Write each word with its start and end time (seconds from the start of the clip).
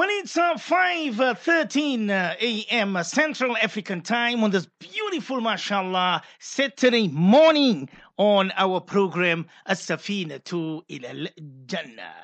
Well, 0.00 0.08
it's 0.12 0.38
uh, 0.38 0.54
5.13 0.54 2.08
uh, 2.08 2.34
a.m. 2.40 3.04
Central 3.04 3.54
African 3.58 4.00
time 4.00 4.42
on 4.42 4.50
this 4.50 4.66
beautiful, 4.78 5.42
mashallah, 5.42 6.22
Saturday 6.38 7.08
morning 7.08 7.86
on 8.16 8.50
our 8.56 8.80
program, 8.80 9.46
As-Safina 9.66 10.42
to 10.44 10.82
Ilal 10.88 11.28
Jannah. 11.66 12.14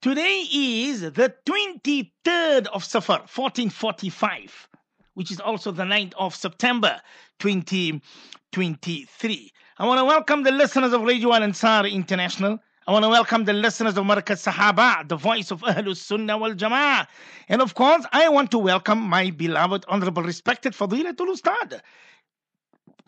Today 0.00 0.46
is 0.50 1.02
the 1.02 1.34
23rd 1.44 2.66
of 2.68 2.82
Safar, 2.82 3.18
1445, 3.18 4.66
which 5.12 5.30
is 5.30 5.38
also 5.38 5.70
the 5.70 5.82
9th 5.82 6.14
of 6.18 6.34
September, 6.34 6.98
2023. 7.40 9.52
I 9.76 9.86
want 9.86 9.98
to 9.98 10.04
welcome 10.06 10.44
the 10.44 10.52
listeners 10.52 10.94
of 10.94 11.02
Radio 11.02 11.34
Al 11.34 11.42
Ansar 11.42 11.84
International. 11.84 12.58
I 12.88 12.90
want 12.90 13.04
to 13.04 13.10
welcome 13.10 13.44
the 13.44 13.52
listeners 13.52 13.98
of 13.98 14.06
Markaz 14.06 14.50
Sahaba, 14.50 15.06
the 15.06 15.16
voice 15.16 15.50
of 15.50 15.60
Ahlus 15.60 15.98
Sunnah 15.98 16.38
wal 16.38 16.54
Jama'ah. 16.54 17.06
And 17.50 17.60
of 17.60 17.74
course, 17.74 18.06
I 18.12 18.30
want 18.30 18.50
to 18.52 18.58
welcome 18.58 18.98
my 18.98 19.28
beloved, 19.30 19.84
honorable, 19.88 20.22
respected 20.22 20.72
Fadilatul 20.72 21.28
Ustad. 21.28 21.82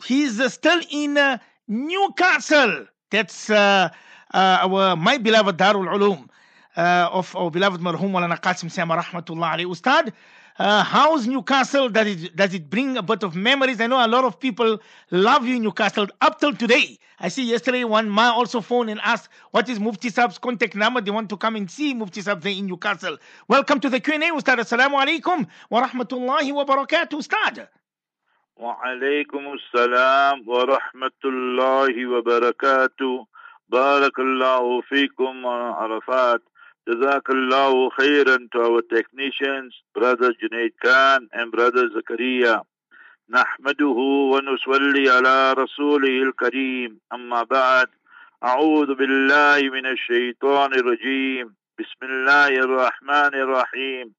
He's 0.05 0.39
uh, 0.39 0.49
still 0.49 0.81
in 0.91 1.17
uh, 1.17 1.39
Newcastle. 1.67 2.85
That's 3.09 3.49
uh, 3.49 3.89
uh, 4.31 4.59
our 4.61 4.95
my 4.95 5.17
beloved 5.17 5.57
Darul 5.57 5.87
Ulum 5.87 6.29
uh, 6.77 7.09
of 7.11 7.35
our 7.35 7.49
beloved 7.49 7.81
Marhum 7.81 8.11
Walana 8.11 8.39
Qasim 8.39 8.69
Sema 8.69 8.97
Rahmatullah 8.97 9.55
alayhi 9.55 9.65
Ustad. 9.65 10.13
Uh, 10.60 10.82
how's 10.82 11.26
Newcastle? 11.26 11.90
Does 11.90 12.06
it, 12.06 12.34
does 12.34 12.54
it 12.54 12.70
bring 12.70 12.96
a 12.96 13.02
bit 13.02 13.22
of 13.22 13.36
memories? 13.36 13.80
I 13.80 13.86
know 13.88 14.04
a 14.04 14.08
lot 14.08 14.24
of 14.24 14.40
people 14.40 14.80
love 15.10 15.46
you 15.46 15.56
in 15.56 15.62
Newcastle 15.62 16.06
up 16.22 16.40
till 16.40 16.54
today. 16.54 16.98
I 17.20 17.28
see 17.28 17.44
yesterday 17.44 17.84
one 17.84 18.08
ma 18.08 18.30
also 18.32 18.60
phoned 18.62 18.88
and 18.88 19.00
asked 19.02 19.28
what 19.50 19.68
is 19.68 19.78
Mufti 19.78 20.10
Saab's 20.10 20.38
contact 20.38 20.74
number. 20.74 21.00
They 21.00 21.10
want 21.10 21.28
to 21.30 21.36
come 21.36 21.56
and 21.56 21.70
see 21.70 21.92
Mufti 21.92 22.22
Saab 22.22 22.42
there 22.42 22.52
in 22.52 22.66
Newcastle. 22.66 23.18
Welcome 23.48 23.80
to 23.80 23.90
the 23.90 24.00
Q&A, 24.00 24.18
Ustad. 24.18 24.58
Assalamu 24.58 24.96
alaikum 24.98 25.46
wa 25.68 25.86
rahmatullahi 25.86 26.52
wa 26.54 26.64
barakatuh, 26.64 27.14
Ustad. 27.14 27.68
وعليكم 28.56 29.52
السلام 29.52 30.48
ورحمة 30.48 31.20
الله 31.24 32.06
وبركاته 32.06 33.26
بارك 33.68 34.18
الله 34.18 34.80
فيكم 34.80 35.46
عرفات 35.46 36.42
جزاك 36.87 37.29
الله 37.29 37.89
خيرا 37.89 38.37
to 38.51 38.59
our 38.59 38.81
technicians 38.81 39.73
brother 39.93 40.33
Junaid 40.33 40.73
Khan 40.83 41.29
and 41.31 41.51
brother 41.51 41.89
Zakaria. 41.93 42.61
نحمده 43.29 43.97
ونصلي 44.33 45.09
على 45.09 45.53
رسوله 45.53 46.23
الكريم. 46.23 46.99
أما 47.13 47.43
بعد 47.43 47.87
أعوذ 48.43 48.95
بالله 48.95 49.69
من 49.69 49.85
الشيطان 49.85 50.73
الرجيم. 50.73 51.53
بسم 51.79 52.01
الله 52.03 52.47
الرحمن 52.47 53.33
الرحيم. 53.45 54.13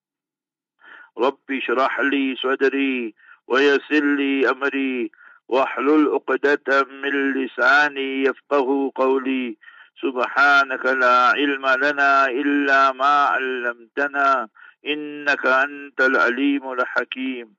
رب 1.18 1.50
اشرح 1.50 2.00
لي 2.00 2.36
صدري 2.36 3.14
ويسر 3.48 4.04
لي 4.16 4.50
أمري 4.50 5.10
واحلل 5.48 6.08
عقدة 6.14 6.86
من 7.02 7.32
لساني 7.32 8.22
يفقه 8.22 8.92
قولي. 8.94 9.56
سبحانك 10.02 10.84
لا 10.86 11.16
علم 11.38 11.66
لنا 11.66 12.26
إلا 12.26 12.92
ما 12.92 13.14
علمتنا 13.34 14.48
إنك 14.86 15.46
أنت 15.46 16.00
العليم 16.00 16.72
الحكيم 16.72 17.54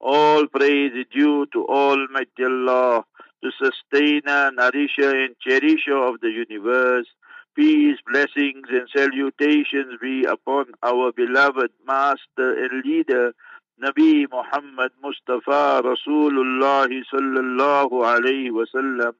All 0.00 0.46
praise 0.46 0.92
is 0.94 1.06
due 1.10 1.46
to 1.46 1.66
Almighty 1.66 2.44
Allah, 2.44 3.04
the 3.42 3.52
sustainer, 3.60 4.52
nourisher 4.52 5.10
and 5.24 5.34
cherisher 5.40 5.96
of 5.96 6.20
the 6.20 6.30
universe. 6.30 7.08
Peace, 7.56 7.98
blessings 8.06 8.68
and 8.70 8.88
salutations 8.94 9.98
be 10.00 10.22
upon 10.22 10.66
our 10.84 11.10
beloved 11.10 11.72
master 11.84 12.48
and 12.64 12.84
leader, 12.84 13.34
Nabi 13.82 14.26
Muhammad 14.30 14.92
Mustafa 15.02 15.82
Rasulullah 15.82 16.86
sallallahu 17.12 17.90
alayhi 17.90 18.54
wasallam. 18.54 19.14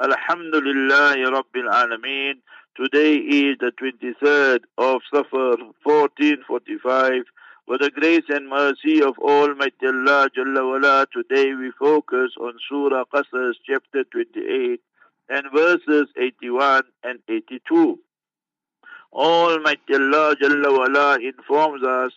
Alhamdulillah 0.00 1.16
Rabbil 1.16 1.68
Alameen. 1.68 2.34
Today 2.76 3.16
is 3.16 3.58
the 3.58 3.72
23rd 3.82 4.60
of 4.78 5.00
Safar 5.12 5.56
1445. 5.82 7.22
With 7.66 7.80
the 7.80 7.90
grace 7.90 8.22
and 8.28 8.48
mercy 8.48 9.02
of 9.02 9.18
Almighty 9.18 9.88
Allah 9.88 10.30
Jalla 10.36 10.62
wala, 10.70 11.06
today 11.12 11.52
we 11.54 11.72
focus 11.72 12.30
on 12.40 12.52
Surah 12.68 13.06
Qasas 13.12 13.54
chapter 13.66 14.04
28 14.04 14.80
and 15.30 15.46
verses 15.52 16.06
81 16.16 16.82
and 17.02 17.18
82. 17.28 17.98
Almighty 19.12 19.94
Allah 19.94 20.36
Jalla 20.40 20.78
wala 20.78 21.18
informs 21.18 21.82
us 21.82 22.12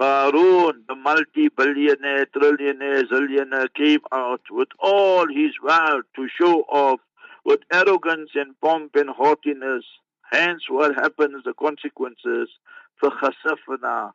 Qarun, 0.00 0.86
the 0.88 0.94
multi-billionaire, 0.94 2.26
trillionaire, 2.34 3.04
zillionaire, 3.10 3.68
came 3.74 4.00
out 4.10 4.40
with 4.50 4.68
all 4.78 5.26
his 5.28 5.52
wealth 5.62 6.04
to 6.14 6.28
show 6.40 6.62
off 6.70 7.00
with 7.45 7.59
arrogance 7.71 8.31
and 8.35 8.59
pomp 8.61 8.95
and 8.95 9.09
haughtiness. 9.09 9.83
Hence, 10.31 10.63
what 10.69 10.95
happens, 10.95 11.43
the 11.43 11.53
consequences, 11.53 12.49
فَخَسَفْنَا 13.01 14.11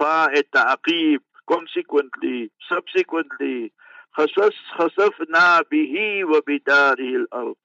فَاءَ 0.00 1.18
Consequently, 1.48 2.50
subsequently, 2.68 3.72
خَسَفْنَا 4.16 5.62
بِهِ 5.72 6.24
وَبِدَارِهِ 6.24 7.26
الْأَرْضِ 7.26 7.56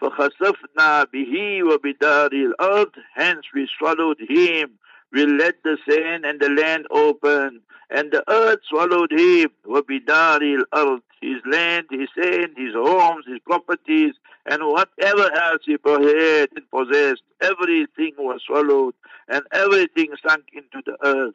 فَخَسَفْنَا 0.00 1.04
بِهِ 1.12 1.62
وَبِدَارِهِ 1.62 2.52
الْأَرْضِ 2.52 2.92
Hence 3.14 3.46
we 3.54 3.68
swallowed 3.78 4.18
him 4.28 4.78
we 5.14 5.26
let 5.26 5.62
the 5.64 5.76
sand 5.88 6.24
and 6.24 6.40
the 6.40 6.50
land 6.50 6.86
open, 6.90 7.60
and 7.90 8.12
the 8.12 8.22
earth 8.30 8.60
swallowed 8.68 9.10
him. 9.12 9.50
وَبِدَارِ 9.66 10.40
الْأَرْضِ 10.40 11.02
His 11.20 11.42
land, 11.44 11.86
his 11.90 12.08
sand, 12.16 12.54
his 12.56 12.74
homes, 12.74 13.24
his 13.26 13.40
properties, 13.40 14.14
and 14.46 14.62
whatever 14.64 15.32
else 15.34 15.62
he 15.64 15.76
had 15.82 16.48
and 16.56 16.70
possessed, 16.70 17.22
everything 17.40 18.14
was 18.18 18.40
swallowed, 18.46 18.94
and 19.28 19.42
everything 19.52 20.08
sunk 20.26 20.44
into 20.52 20.80
the 20.86 20.96
earth. 21.04 21.34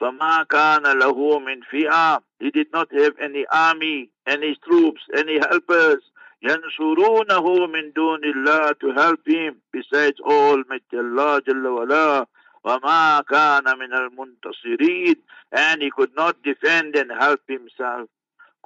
فَمَا 0.00 0.46
كَانَ 0.46 0.82
لَهُ 0.82 1.38
مِنْ 1.38 1.60
فِئَةٍ 1.72 2.20
He 2.40 2.50
did 2.50 2.66
not 2.72 2.92
have 2.92 3.14
any 3.20 3.46
army, 3.50 4.10
any 4.26 4.56
troops, 4.66 5.00
any 5.16 5.38
helpers. 5.38 6.02
يَنْصُرُونَهُ 6.44 7.44
مِنْ 7.68 7.92
دُونِ 7.92 8.24
اللَّهِ 8.24 8.80
To 8.80 8.92
help 8.92 9.20
him, 9.26 9.62
besides 9.72 10.18
Almighty 10.20 10.98
Allah 10.98 11.40
Jalla 11.42 11.74
wala. 11.76 12.26
وَمَا 12.64 13.24
كَانَ 13.28 13.64
مِنَ 13.64 13.92
الْمُنْتَصِرِينَ 13.92 15.16
And 15.52 15.82
he 15.82 15.90
could 15.90 16.14
not 16.16 16.42
defend 16.42 16.96
and 16.96 17.10
help 17.12 17.40
himself. 17.46 18.08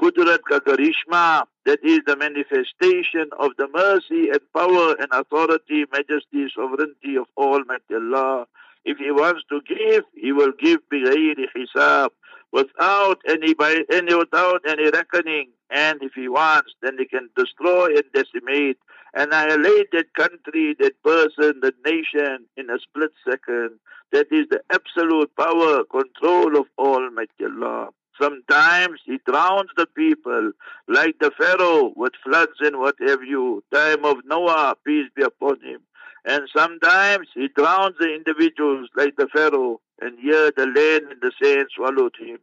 Kudrat 0.00 0.42
Kakarishma, 0.48 1.42
that 1.66 1.80
is 1.82 2.00
the 2.06 2.14
manifestation 2.14 3.30
of 3.40 3.50
the 3.58 3.66
mercy 3.74 4.30
and 4.30 4.40
power 4.54 4.94
and 4.94 5.08
authority, 5.10 5.86
majesty, 5.92 6.46
sovereignty 6.54 7.16
of 7.16 7.26
Almighty 7.36 7.94
Allah. 7.94 8.46
If 8.84 8.98
He 8.98 9.10
wants 9.10 9.42
to 9.50 9.60
give, 9.62 10.04
He 10.14 10.30
will 10.30 10.52
give 10.52 10.78
بغير 10.92 11.34
hisab, 11.56 12.10
without 12.52 13.18
any, 13.28 13.54
any 13.90 14.14
without 14.14 14.62
any 14.68 14.88
reckoning. 14.90 15.50
And 15.70 16.00
if 16.00 16.12
He 16.14 16.28
wants, 16.28 16.74
then 16.80 16.96
He 16.96 17.06
can 17.06 17.28
destroy 17.36 17.88
and 17.96 18.04
decimate, 18.14 18.78
annihilate 19.13 19.91
that 19.91 20.13
country, 20.13 20.75
that 20.79 21.01
person, 21.03 21.59
that 21.61 21.75
nation 21.85 22.45
in 22.57 22.69
a 22.69 22.79
split 22.79 23.11
second. 23.27 23.79
That 24.11 24.27
is 24.31 24.45
the 24.49 24.61
absolute 24.71 25.35
power, 25.35 25.83
control 25.85 26.57
of 26.57 26.67
Almighty 26.77 27.45
Allah. 27.45 27.89
Sometimes 28.21 28.99
he 29.05 29.19
drowns 29.25 29.69
the 29.75 29.87
people, 29.87 30.51
like 30.87 31.15
the 31.19 31.31
Pharaoh 31.37 31.93
with 31.95 32.13
floods 32.23 32.59
and 32.59 32.77
what 32.79 32.95
have 33.07 33.23
you. 33.23 33.63
Time 33.73 34.05
of 34.05 34.17
Noah, 34.25 34.75
peace 34.85 35.09
be 35.15 35.23
upon 35.23 35.59
him. 35.61 35.81
And 36.25 36.47
sometimes 36.55 37.27
he 37.33 37.47
drowns 37.49 37.95
the 37.99 38.13
individuals 38.13 38.89
like 38.95 39.15
the 39.17 39.27
Pharaoh, 39.33 39.81
and 39.99 40.17
here 40.19 40.51
the 40.55 40.65
land 40.67 41.11
and 41.11 41.21
the 41.21 41.31
sand 41.41 41.67
swallowed 41.75 42.13
him. 42.19 42.37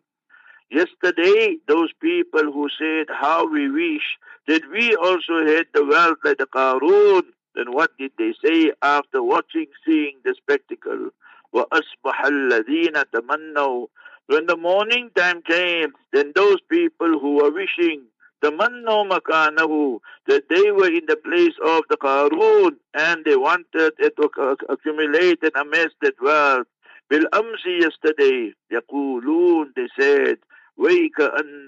Yesterday, 0.71 1.57
those 1.67 1.91
people 2.01 2.51
who 2.51 2.67
said, 2.77 3.07
How 3.09 3.47
we 3.47 3.69
wish 3.69 4.17
that 4.47 4.61
we 4.71 4.95
also 4.95 5.45
had 5.45 5.67
the 5.73 5.85
wealth 5.85 6.17
like 6.23 6.37
the 6.37 6.47
Qarun, 6.47 7.23
then 7.55 7.71
what 7.71 7.91
did 7.97 8.11
they 8.17 8.33
say 8.43 8.71
after 8.81 9.21
watching, 9.23 9.67
seeing 9.85 10.17
the 10.23 10.35
spectacle? 10.35 11.09
وَأَصْبَحَ 11.53 12.25
الَّذِينَ 12.25 13.03
تَمَنَّوْا 13.13 13.87
When 14.27 14.45
the 14.47 14.57
morning 14.57 15.11
time 15.15 15.41
came, 15.43 15.93
then 16.11 16.33
those 16.35 16.59
people 16.69 17.19
who 17.19 17.35
were 17.35 17.51
wishing 17.51 18.07
تمنوا 18.45 19.03
مكانه 19.03 19.99
that 20.27 20.49
they 20.49 20.71
were 20.71 20.91
in 20.91 21.05
the 21.07 21.15
place 21.15 21.55
of 21.63 21.83
the 21.89 21.97
Qarun 21.97 22.75
and 22.93 23.25
they 23.25 23.35
wanted 23.35 23.93
to 23.97 24.57
accumulate 24.69 25.41
and 25.43 25.55
amass 25.55 25.89
that 26.01 26.15
wealth. 26.21 26.67
بالأمس 27.09 27.65
yesterday 27.65 28.53
يقولون 28.71 29.73
they 29.75 29.87
said 29.99 30.37
ويك 30.80 31.20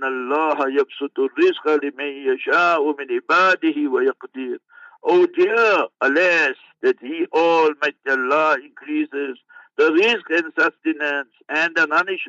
الله 0.05 0.59
يبسط 0.69 1.19
الرزق 1.19 1.85
لمن 1.85 2.13
يشاء 2.29 2.97
من 2.99 3.07
عباده 3.11 3.91
ويقدر 3.91 4.59
O 5.05 5.27
dear, 5.27 5.87
alas, 6.01 6.57
that 6.81 6.97
He 7.01 7.27
Almighty 7.35 8.09
Allah 8.09 8.57
increases 8.65 9.37
the 9.77 9.91
rizq 9.91 10.29
and 10.39 10.53
sustenance 10.59 11.35
and 11.49 11.75
the 11.75 11.87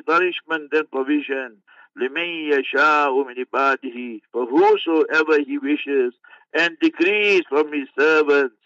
nourishment 0.08 0.72
and 0.72 0.90
provision. 0.90 1.62
for 4.32 4.46
whosoever 4.46 5.38
He 5.46 5.58
wishes 5.58 6.14
and 6.52 6.76
decrees 6.80 7.42
from 7.48 7.72
His 7.72 7.88
servants 7.98 8.56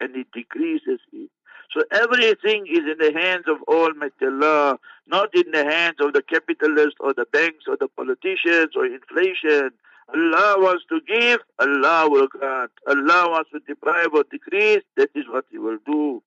and 0.00 0.14
He 0.14 0.24
decreases 0.32 1.00
it 1.12 1.30
so 1.72 1.84
everything 1.92 2.66
is 2.66 2.80
in 2.80 2.96
the 2.98 3.12
hands 3.14 3.44
of 3.46 3.58
Almighty 3.68 4.26
Allah, 4.26 4.78
not 5.06 5.28
in 5.34 5.50
the 5.52 5.64
hands 5.64 5.96
of 6.00 6.12
the 6.12 6.22
capitalists 6.22 6.96
or 6.98 7.14
the 7.14 7.26
banks 7.32 7.64
or 7.68 7.76
the 7.76 7.88
politicians 7.88 8.70
or 8.74 8.86
inflation. 8.86 9.70
Allah 10.12 10.56
wants 10.58 10.84
to 10.88 11.00
give, 11.06 11.38
Allah 11.60 12.10
will 12.10 12.26
grant. 12.26 12.72
Allah 12.88 13.30
wants 13.30 13.50
to 13.52 13.60
deprive 13.60 14.08
or 14.12 14.24
decrease, 14.28 14.82
that 14.96 15.10
is 15.14 15.24
what 15.28 15.44
He 15.50 15.58
will 15.58 15.78
do. 15.86 16.22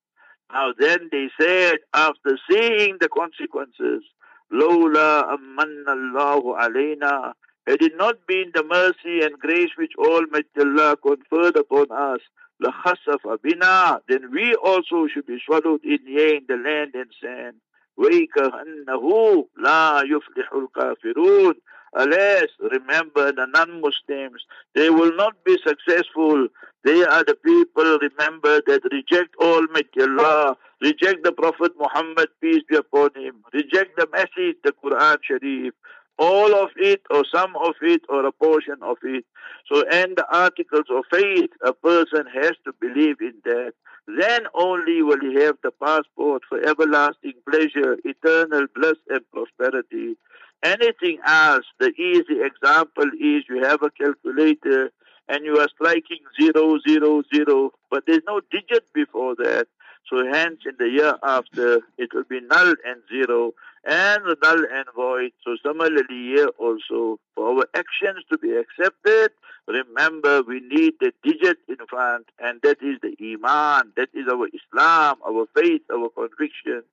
Now 0.54 0.72
then 0.80 1.10
they 1.12 1.30
said, 1.40 1.80
after 1.94 2.38
seeing 2.50 2.98
the 3.02 3.10
consequences, 3.10 4.04
Lola 4.50 5.26
ammanna 5.34 5.92
Allahu 5.92 6.54
alayna, 6.56 7.34
had 7.68 7.82
it 7.82 7.94
not 7.98 8.16
been 8.28 8.52
the 8.54 8.64
mercy 8.64 9.26
and 9.26 9.40
grace 9.40 9.72
which 9.78 9.94
Almighty 9.98 10.48
Allah 10.60 10.96
conferred 10.96 11.58
upon 11.58 11.88
us, 11.92 12.20
لَخَسَفَ 12.63 13.23
بِنَا 13.45 14.01
Then 14.09 14.31
we 14.33 14.55
also 14.55 15.07
should 15.07 15.27
be 15.27 15.39
swallowed 15.45 15.85
in 15.85 15.99
here 16.07 16.37
in 16.37 16.45
the 16.49 16.57
land 16.57 16.95
and 16.95 17.11
sand. 17.23 17.57
وَيْكَهَنَّهُ 17.99 19.49
لَا 19.59 20.03
يُفْلِحُ 20.03 20.53
الْكَافِرُونَ 20.53 21.55
Alas, 21.95 22.49
remember 22.61 23.33
the 23.33 23.47
non-Muslims, 23.47 24.45
they 24.75 24.91
will 24.91 25.15
not 25.17 25.43
be 25.45 25.57
successful. 25.67 26.49
They 26.85 27.03
are 27.03 27.25
the 27.25 27.35
people, 27.35 27.99
remember, 27.99 28.61
that 28.67 28.83
reject 28.93 29.35
Almighty 29.41 30.03
Allah, 30.03 30.57
reject 30.83 31.25
the 31.25 31.33
Prophet 31.33 31.73
Muhammad, 31.79 32.29
peace 32.41 32.63
be 32.69 32.77
upon 32.77 33.11
him, 33.17 33.43
reject 33.55 33.97
the 33.97 34.07
message, 34.13 34.57
the 34.63 34.73
Quran 34.85 35.17
Sharif, 35.23 35.75
all 36.18 36.54
of 36.56 36.70
it 36.78 37.02
or 37.10 37.24
some 37.34 37.56
of 37.56 37.76
it 37.82 38.02
or 38.10 38.26
a 38.26 38.32
portion 38.32 38.78
of 38.82 38.98
it. 39.04 39.26
So, 39.72 39.82
in 39.90 40.14
the 40.16 40.26
articles 40.32 40.86
of 40.90 41.06
faith, 41.12 41.50
a 41.66 41.74
person 41.74 42.26
has 42.34 42.54
to 42.66 42.74
believe 42.80 43.18
in 43.22 43.34
that. 43.46 43.74
Then 44.08 44.48
only 44.54 45.02
will 45.02 45.20
he 45.22 45.36
have 45.42 45.56
the 45.64 45.72
passport 45.72 46.44
for 46.50 46.60
everlasting 46.60 47.34
pleasure, 47.50 47.98
eternal 48.04 48.68
bliss 48.76 48.98
and 49.10 49.22
prosperity. 49.32 50.16
Anything 50.62 51.20
else, 51.26 51.66
the 51.80 51.92
easy 51.92 52.42
example 52.42 53.06
is 53.20 53.44
you 53.50 53.64
have 53.64 53.82
a 53.82 53.90
calculator 53.90 54.92
and 55.30 55.46
you 55.46 55.58
are 55.58 55.70
striking 55.70 56.20
zero, 56.40 56.80
zero, 56.88 57.24
zero, 57.34 57.72
but 57.90 58.04
there's 58.06 58.24
no 58.28 58.42
digit 58.52 58.86
before 58.94 59.36
that. 59.36 59.68
So 60.10 60.24
hence 60.32 60.60
in 60.66 60.76
the 60.78 60.90
year 60.90 61.16
after, 61.24 61.80
it 61.98 62.10
will 62.14 62.26
be 62.30 62.42
null 62.42 62.76
and 62.86 63.02
zero 63.10 63.54
and 63.86 64.24
null 64.42 64.66
and 64.72 64.86
void. 64.96 65.32
So 65.44 65.58
similarly 65.66 66.06
here 66.10 66.50
also, 66.58 67.20
for 67.36 67.50
our 67.50 67.66
actions 67.76 68.24
to 68.32 68.38
be 68.38 68.52
accepted, 68.56 69.32
remember 69.68 70.42
we 70.44 70.62
need 70.62 70.94
the 71.00 71.12
digit 71.24 71.58
in 71.68 71.78
front, 71.90 72.28
and 72.40 72.62
that 72.64 72.82
is 72.82 73.00
the 73.02 73.16
Iman, 73.22 73.94
that 73.98 74.10
is 74.14 74.28
our 74.32 74.48
Islam, 74.48 75.18
our 75.28 75.46
faith, 75.56 75.82
our 75.92 76.10
conviction. 76.10 76.84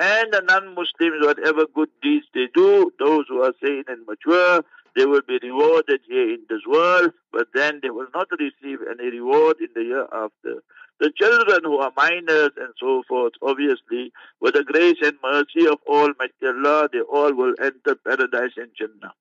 And 0.00 0.32
the 0.32 0.42
non-Muslims, 0.42 1.26
whatever 1.26 1.66
good 1.74 1.90
deeds 2.02 2.26
they 2.32 2.46
do, 2.54 2.92
those 2.98 3.24
who 3.28 3.42
are 3.42 3.52
sane 3.62 3.84
and 3.88 4.06
mature, 4.06 4.62
they 4.94 5.06
will 5.06 5.22
be 5.26 5.38
rewarded 5.42 6.00
here 6.08 6.34
in 6.34 6.40
this 6.48 6.62
world, 6.66 7.12
but 7.32 7.48
then 7.54 7.80
they 7.82 7.90
will 7.90 8.06
not 8.14 8.28
receive 8.38 8.78
any 8.88 9.10
reward 9.10 9.56
in 9.60 9.68
the 9.74 9.82
year 9.82 10.06
after. 10.12 10.62
The 11.00 11.12
children 11.16 11.60
who 11.62 11.78
are 11.78 11.92
minors 11.96 12.50
and 12.56 12.74
so 12.78 13.02
forth, 13.08 13.34
obviously, 13.40 14.12
with 14.40 14.54
the 14.54 14.64
grace 14.64 14.96
and 15.00 15.16
mercy 15.22 15.66
of 15.68 15.78
Almighty 15.86 16.46
Allah, 16.46 16.88
they 16.92 17.00
all 17.00 17.32
will 17.34 17.54
enter 17.60 17.94
paradise 17.94 18.56
and 18.56 18.70
Jannah. 18.76 19.14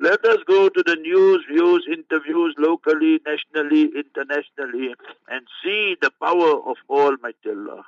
Let 0.00 0.24
us 0.24 0.38
go 0.48 0.68
to 0.68 0.82
the 0.84 0.96
news, 0.96 1.44
views, 1.50 1.86
interviews 1.86 2.54
locally, 2.58 3.20
nationally, 3.26 3.90
internationally, 3.94 4.94
and 5.28 5.46
see 5.62 5.96
the 6.00 6.10
power 6.20 6.60
of 6.66 6.76
Almighty 6.88 7.50
Allah. 7.50 7.84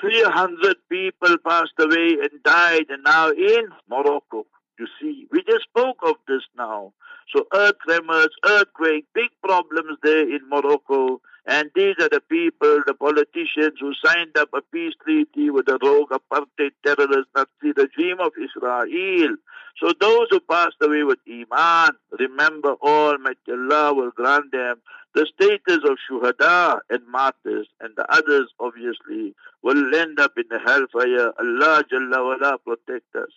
300 0.00 0.76
people 0.88 1.36
passed 1.46 1.78
away 1.78 2.16
and 2.22 2.42
died 2.42 2.86
and 2.88 3.04
now 3.04 3.30
in 3.30 3.68
Morocco. 3.90 4.46
You 4.78 4.86
see, 5.00 5.26
we 5.32 5.42
just 5.42 5.64
spoke 5.64 5.98
of 6.02 6.16
this 6.28 6.42
now. 6.56 6.92
So 7.34 7.46
earth 7.52 7.74
tremors, 7.84 8.30
earthquake, 8.46 9.06
big 9.14 9.30
problems 9.42 9.98
there 10.02 10.22
in 10.22 10.40
Morocco. 10.48 11.20
And 11.46 11.70
these 11.74 11.94
are 12.00 12.08
the 12.08 12.20
people, 12.28 12.82
the 12.86 12.94
politicians 12.94 13.78
who 13.80 13.92
signed 14.04 14.36
up 14.36 14.50
a 14.54 14.60
peace 14.60 14.94
treaty 15.02 15.50
with 15.50 15.66
the 15.66 15.78
rogue 15.82 16.10
apartheid 16.10 16.72
terrorist 16.84 17.28
Nazi 17.34 17.72
regime 17.76 18.20
of 18.20 18.32
Israel. 18.38 19.36
So 19.82 19.92
those 19.98 20.26
who 20.30 20.40
passed 20.40 20.76
away 20.82 21.04
with 21.04 21.18
Iman, 21.28 21.90
remember 22.18 22.74
Almighty 22.82 23.52
Allah 23.52 23.94
will 23.94 24.10
grant 24.10 24.52
them 24.52 24.76
the 25.14 25.26
status 25.34 25.80
of 25.88 25.96
shuhada 26.08 26.80
and 26.90 27.06
martyrs, 27.08 27.66
and 27.80 27.94
the 27.96 28.06
others 28.12 28.52
obviously 28.60 29.34
will 29.62 29.94
end 29.94 30.20
up 30.20 30.32
in 30.36 30.44
the 30.50 30.58
hellfire. 30.58 31.32
Allah 31.38 31.84
Jalla 31.90 32.24
wala 32.24 32.58
protect 32.58 33.14
us. 33.16 33.30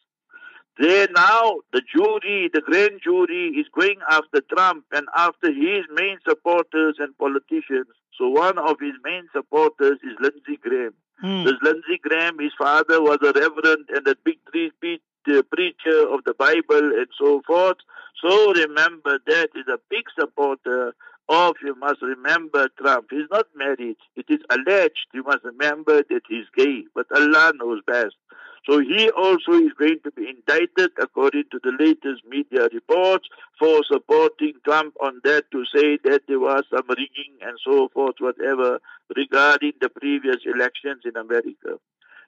There 0.78 1.08
now, 1.14 1.58
the 1.74 1.82
jury, 1.94 2.50
the 2.54 2.62
grand 2.62 3.02
jury 3.04 3.50
is 3.50 3.68
going 3.78 4.00
after 4.10 4.42
Trump 4.42 4.86
and 4.92 5.06
after 5.16 5.52
his 5.52 5.86
main 5.94 6.18
supporters 6.28 6.96
and 7.00 7.18
politicians. 7.18 7.88
So 8.18 8.30
one 8.30 8.58
of 8.58 8.78
his 8.80 8.94
main 9.04 9.28
supporters 9.34 10.00
is 10.04 10.16
Lindsey 10.20 10.58
Graham. 10.62 10.94
Hmm. 11.20 11.44
This 11.44 11.56
Lindsey 11.62 12.00
Graham, 12.02 12.40
his 12.40 12.54
father 12.58 13.02
was 13.02 13.18
a 13.22 13.32
reverend 13.34 13.90
and 13.94 14.08
a 14.08 14.16
big 14.24 14.38
three 14.50 14.72
feet 14.80 15.02
uh, 15.28 15.42
preacher 15.52 16.10
of 16.10 16.24
the 16.26 16.34
Bible 16.34 16.92
and 16.98 17.08
so 17.20 17.42
forth. 17.46 17.78
So 18.24 18.54
remember 18.54 19.20
that 19.28 19.50
is 19.56 19.68
a 19.68 19.80
big 19.90 20.06
supporter 20.18 20.96
of, 21.30 21.56
you 21.64 21.76
must 21.76 22.02
remember 22.02 22.70
Trump. 22.80 23.08
He's 23.10 23.30
not 23.32 23.48
married. 23.56 23.98
It 24.16 24.26
is 24.30 24.40
alleged. 24.50 25.08
You 25.14 25.24
must 25.24 25.44
remember 25.44 26.04
that 26.10 26.24
he's 26.28 26.46
gay, 26.56 26.86
but 26.96 27.06
Allah 27.16 27.54
knows 27.56 27.82
best. 27.86 28.16
So 28.70 28.80
he 28.80 29.10
also 29.10 29.54
is 29.54 29.74
going 29.78 30.00
to 30.04 30.12
be 30.12 30.30
indicted 30.30 30.92
according 31.02 31.46
to 31.52 31.60
the 31.64 31.72
latest 31.80 32.24
media 32.28 32.68
reports 32.72 33.28
for 33.58 33.82
supporting 33.92 34.54
Trump 34.64 34.96
on 35.02 35.20
that 35.24 35.50
to 35.52 35.64
say 35.76 35.98
that 36.04 36.22
there 36.28 36.40
was 36.40 36.64
some 36.70 36.86
rigging 36.90 37.38
and 37.42 37.58
so 37.66 37.90
forth, 37.90 38.16
whatever, 38.20 38.80
regarding 39.16 39.74
the 39.82 39.90
previous 39.90 40.38
elections 40.46 41.02
in 41.06 41.18
America. 41.18 41.80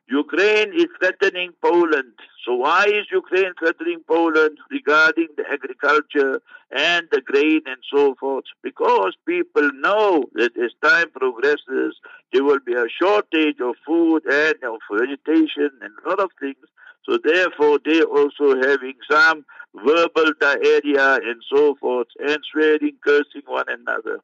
Ukraine 0.10 0.74
is 0.74 0.88
threatening 1.00 1.52
Poland. 1.62 2.14
So 2.46 2.56
why 2.56 2.86
is 2.86 3.06
Ukraine 3.12 3.54
threatening 3.58 4.04
Poland 4.06 4.58
regarding 4.70 5.30
the 5.38 5.46
agriculture 5.50 6.42
and 6.72 7.08
the 7.12 7.22
grain 7.22 7.62
and 7.66 7.82
so 7.94 8.16
forth? 8.16 8.44
Because 8.62 9.16
people 9.26 9.72
know 9.74 10.26
that 10.34 10.58
as 10.58 10.72
time 10.84 11.10
progresses, 11.12 11.96
there 12.34 12.44
will 12.44 12.60
be 12.66 12.74
a 12.74 12.88
shortage 12.90 13.60
of 13.62 13.76
food 13.88 14.24
and 14.26 14.56
of 14.64 14.80
vegetation 14.92 15.72
and 15.82 15.94
a 16.06 16.10
lot 16.10 16.20
of 16.20 16.32
things. 16.40 16.66
So 17.08 17.18
therefore, 17.24 17.80
they 17.84 18.02
also 18.02 18.56
having 18.62 18.96
some 19.10 19.46
verbal 19.74 20.34
diarrhea 20.40 21.16
and 21.16 21.42
so 21.52 21.76
forth, 21.76 22.08
and 22.20 22.40
swearing, 22.52 22.98
cursing 23.04 23.42
one 23.46 23.66
another. 23.68 24.20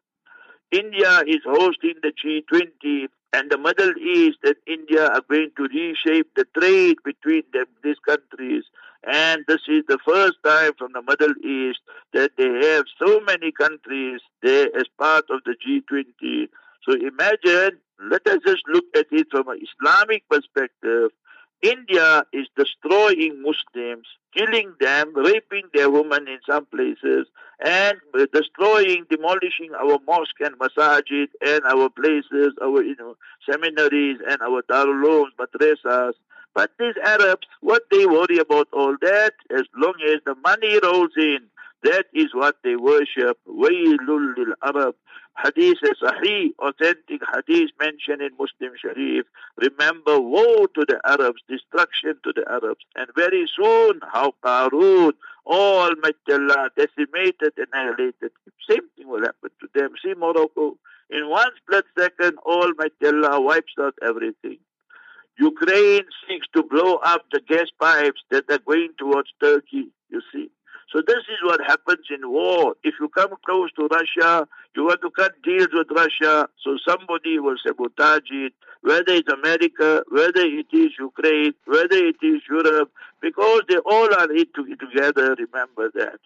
India 0.71 1.23
is 1.25 1.41
hosting 1.45 1.95
the 2.03 2.11
G20 2.11 3.07
and 3.33 3.51
the 3.51 3.57
Middle 3.57 3.93
East 3.97 4.39
and 4.43 4.55
India 4.65 5.07
are 5.07 5.21
going 5.29 5.51
to 5.57 5.63
reshape 5.63 6.33
the 6.35 6.45
trade 6.57 6.97
between 7.03 7.43
them, 7.53 7.65
these 7.83 7.99
countries. 8.07 8.63
And 9.07 9.43
this 9.47 9.61
is 9.67 9.83
the 9.87 9.99
first 10.05 10.37
time 10.43 10.73
from 10.77 10.91
the 10.93 11.01
Middle 11.01 11.35
East 11.43 11.79
that 12.13 12.31
they 12.37 12.67
have 12.67 12.85
so 12.97 13.19
many 13.21 13.51
countries 13.51 14.21
there 14.41 14.67
as 14.75 14.85
part 14.97 15.25
of 15.29 15.41
the 15.45 15.55
G20. 15.55 16.47
So 16.87 16.95
imagine, 16.95 17.79
let 18.09 18.25
us 18.27 18.39
just 18.45 18.63
look 18.67 18.85
at 18.95 19.07
it 19.11 19.27
from 19.31 19.47
an 19.49 19.59
Islamic 19.61 20.27
perspective. 20.29 21.11
India 21.61 22.23
is 22.31 22.47
destroying 22.55 23.41
Muslims, 23.41 24.07
killing 24.33 24.73
them, 24.79 25.13
raping 25.15 25.63
their 25.73 25.89
women 25.89 26.27
in 26.27 26.39
some 26.49 26.65
places, 26.67 27.27
and 27.63 27.97
destroying, 28.33 29.05
demolishing 29.09 29.71
our 29.77 29.99
mosque 30.07 30.39
and 30.39 30.57
masajid 30.57 31.27
and 31.45 31.61
our 31.65 31.89
places, 31.89 32.53
our 32.61 32.81
you 32.81 32.95
know 32.97 33.17
seminaries 33.49 34.19
and 34.29 34.41
our 34.41 34.61
darulooms, 34.63 35.31
madrasas. 35.37 36.13
But 36.53 36.71
these 36.79 36.95
Arabs, 37.03 37.47
what 37.61 37.83
they 37.91 38.05
worry 38.05 38.39
about 38.39 38.67
all 38.73 38.95
that, 39.01 39.33
as 39.51 39.63
long 39.75 39.93
as 40.07 40.19
the 40.25 40.35
money 40.35 40.79
rolls 40.81 41.11
in, 41.17 41.39
that 41.83 42.05
is 42.13 42.27
what 42.33 42.57
they 42.63 42.75
worship. 42.75 43.37
Waylul 43.47 44.37
lil 44.37 44.53
Arab. 44.63 44.95
Hadith 45.43 45.77
Sahih, 46.03 46.49
authentic 46.59 47.21
hadith 47.33 47.71
mentioned 47.79 48.21
in 48.21 48.31
Muslim 48.37 48.73
Sharif. 48.77 49.25
Remember, 49.55 50.19
woe 50.19 50.65
to 50.65 50.85
the 50.85 50.99
Arabs, 51.05 51.41
destruction 51.47 52.15
to 52.25 52.33
the 52.35 52.43
Arabs. 52.49 52.83
And 52.95 53.07
very 53.15 53.49
soon, 53.55 54.01
how 54.11 54.33
Qarun, 54.43 55.13
all 55.45 55.91
Allah 56.29 56.69
decimated, 56.75 57.53
annihilated. 57.57 58.31
Same 58.69 58.89
thing 58.97 59.07
will 59.07 59.21
happen 59.21 59.49
to 59.61 59.67
them. 59.73 59.93
See 60.03 60.13
Morocco, 60.13 60.77
in 61.09 61.29
one 61.29 61.51
split 61.57 61.85
second, 61.97 62.37
all 62.45 62.71
Allah 63.05 63.41
wipes 63.41 63.73
out 63.79 63.95
everything. 64.01 64.57
Ukraine 65.37 66.03
seeks 66.27 66.47
to 66.53 66.63
blow 66.63 66.95
up 66.95 67.23
the 67.31 67.39
gas 67.39 67.67
pipes 67.79 68.21
that 68.29 68.43
are 68.51 68.59
going 68.59 68.89
towards 68.97 69.29
Turkey, 69.41 69.87
you 70.09 70.21
see. 70.33 70.51
So 70.91 71.01
this 71.05 71.23
is 71.29 71.37
what 71.43 71.61
happens 71.61 72.07
in 72.09 72.31
war. 72.31 72.73
If 72.83 72.95
you 72.99 73.09
come 73.09 73.33
close 73.45 73.71
to 73.73 73.87
Russia, 73.87 74.47
you 74.75 74.85
want 74.85 75.01
to 75.01 75.11
cut 75.11 75.33
deals 75.43 75.67
with 75.71 75.87
Russia, 75.91 76.49
so 76.63 76.77
somebody 76.87 77.37
will 77.37 77.57
sabotage 77.63 78.31
it, 78.31 78.53
whether 78.81 79.13
it's 79.13 79.31
America, 79.31 80.03
whether 80.09 80.41
it 80.41 80.65
is 80.73 80.91
Ukraine, 80.99 81.53
whether 81.65 81.95
it 81.95 82.15
is 82.23 82.41
Europe, 82.49 82.91
because 83.21 83.61
they 83.69 83.77
all 83.77 84.09
are 84.17 84.31
in 84.31 84.45
together, 84.55 85.35
remember 85.37 85.91
that. 85.93 86.19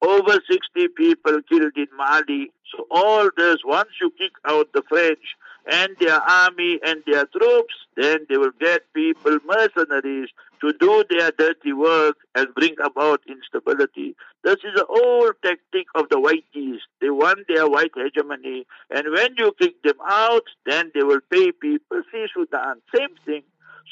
Over 0.00 0.38
60 0.48 0.88
people 0.96 1.42
killed 1.48 1.76
in 1.76 1.88
Mali. 1.96 2.52
So 2.72 2.86
all 2.90 3.28
this, 3.36 3.58
once 3.64 3.90
you 4.00 4.10
kick 4.16 4.32
out 4.46 4.72
the 4.72 4.82
French, 4.88 5.36
and 5.70 5.96
their 6.00 6.20
army 6.20 6.78
and 6.84 7.02
their 7.06 7.26
troops, 7.26 7.74
then 7.96 8.26
they 8.28 8.36
will 8.36 8.52
get 8.60 8.92
people, 8.94 9.38
mercenaries, 9.46 10.28
to 10.60 10.72
do 10.80 11.04
their 11.08 11.30
dirty 11.32 11.72
work 11.72 12.16
and 12.34 12.52
bring 12.54 12.74
about 12.82 13.20
instability. 13.28 14.16
This 14.42 14.56
is 14.64 14.74
the 14.74 14.86
old 14.86 15.34
tactic 15.42 15.86
of 15.94 16.08
the 16.08 16.16
whiteys. 16.16 16.78
They 17.00 17.10
want 17.10 17.46
their 17.48 17.68
white 17.68 17.92
hegemony, 17.94 18.66
and 18.90 19.10
when 19.12 19.34
you 19.36 19.52
kick 19.60 19.82
them 19.82 19.98
out, 20.04 20.44
then 20.66 20.90
they 20.94 21.02
will 21.02 21.20
pay 21.30 21.52
people. 21.52 22.02
See 22.10 22.26
Sudan, 22.34 22.80
same 22.94 23.14
thing. 23.24 23.42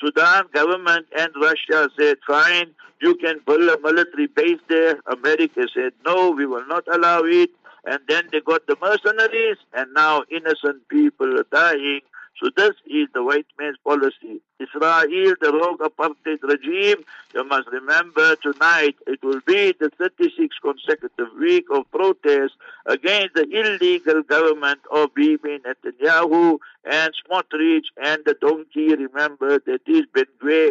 Sudan 0.01 0.45
government 0.53 1.07
and 1.17 1.31
Russia 1.41 1.89
said, 1.99 2.17
fine, 2.27 2.75
you 3.01 3.15
can 3.17 3.41
build 3.47 3.69
a 3.69 3.81
military 3.81 4.27
base 4.27 4.61
there. 4.69 5.01
America 5.07 5.67
said, 5.73 5.93
no, 6.05 6.31
we 6.31 6.47
will 6.47 6.67
not 6.67 6.85
allow 6.93 7.23
it 7.25 7.51
and 7.87 8.01
then 8.09 8.29
they 8.33 8.41
got 8.41 8.67
the 8.67 8.77
mercenaries, 8.81 9.59
and 9.73 9.93
now 9.95 10.25
innocent 10.31 10.89
people 10.89 11.39
are 11.39 11.47
dying. 11.53 12.01
So 12.43 12.51
this 12.55 12.75
is 12.87 13.09
the 13.15 13.25
white 13.25 13.47
man's 13.59 13.79
policy. 13.83 14.43
Israel, 14.61 15.35
the 15.41 15.53
rogue 15.53 15.81
apartheid 15.81 16.43
regime, 16.43 17.03
you 17.35 17.45
must 17.45 17.69
remember 17.69 18.37
tonight 18.37 18.97
it 19.07 19.23
will 19.23 19.41
be 19.47 19.75
the 19.81 19.91
36th 19.99 20.61
consecutive 20.63 21.29
week 21.39 21.65
of 21.73 21.91
protest 21.91 22.53
against 22.85 23.35
the 23.35 23.47
illegal 23.51 24.23
government 24.23 24.81
of 24.93 25.15
Bibi 25.15 25.61
Netanyahu 25.61 26.59
and 26.85 27.15
Smotrich 27.27 27.87
and 28.03 28.23
the 28.27 28.35
donkey. 28.39 28.95
Remember 28.95 29.59
that 29.59 29.81
is 29.87 30.03
Ben 30.13 30.27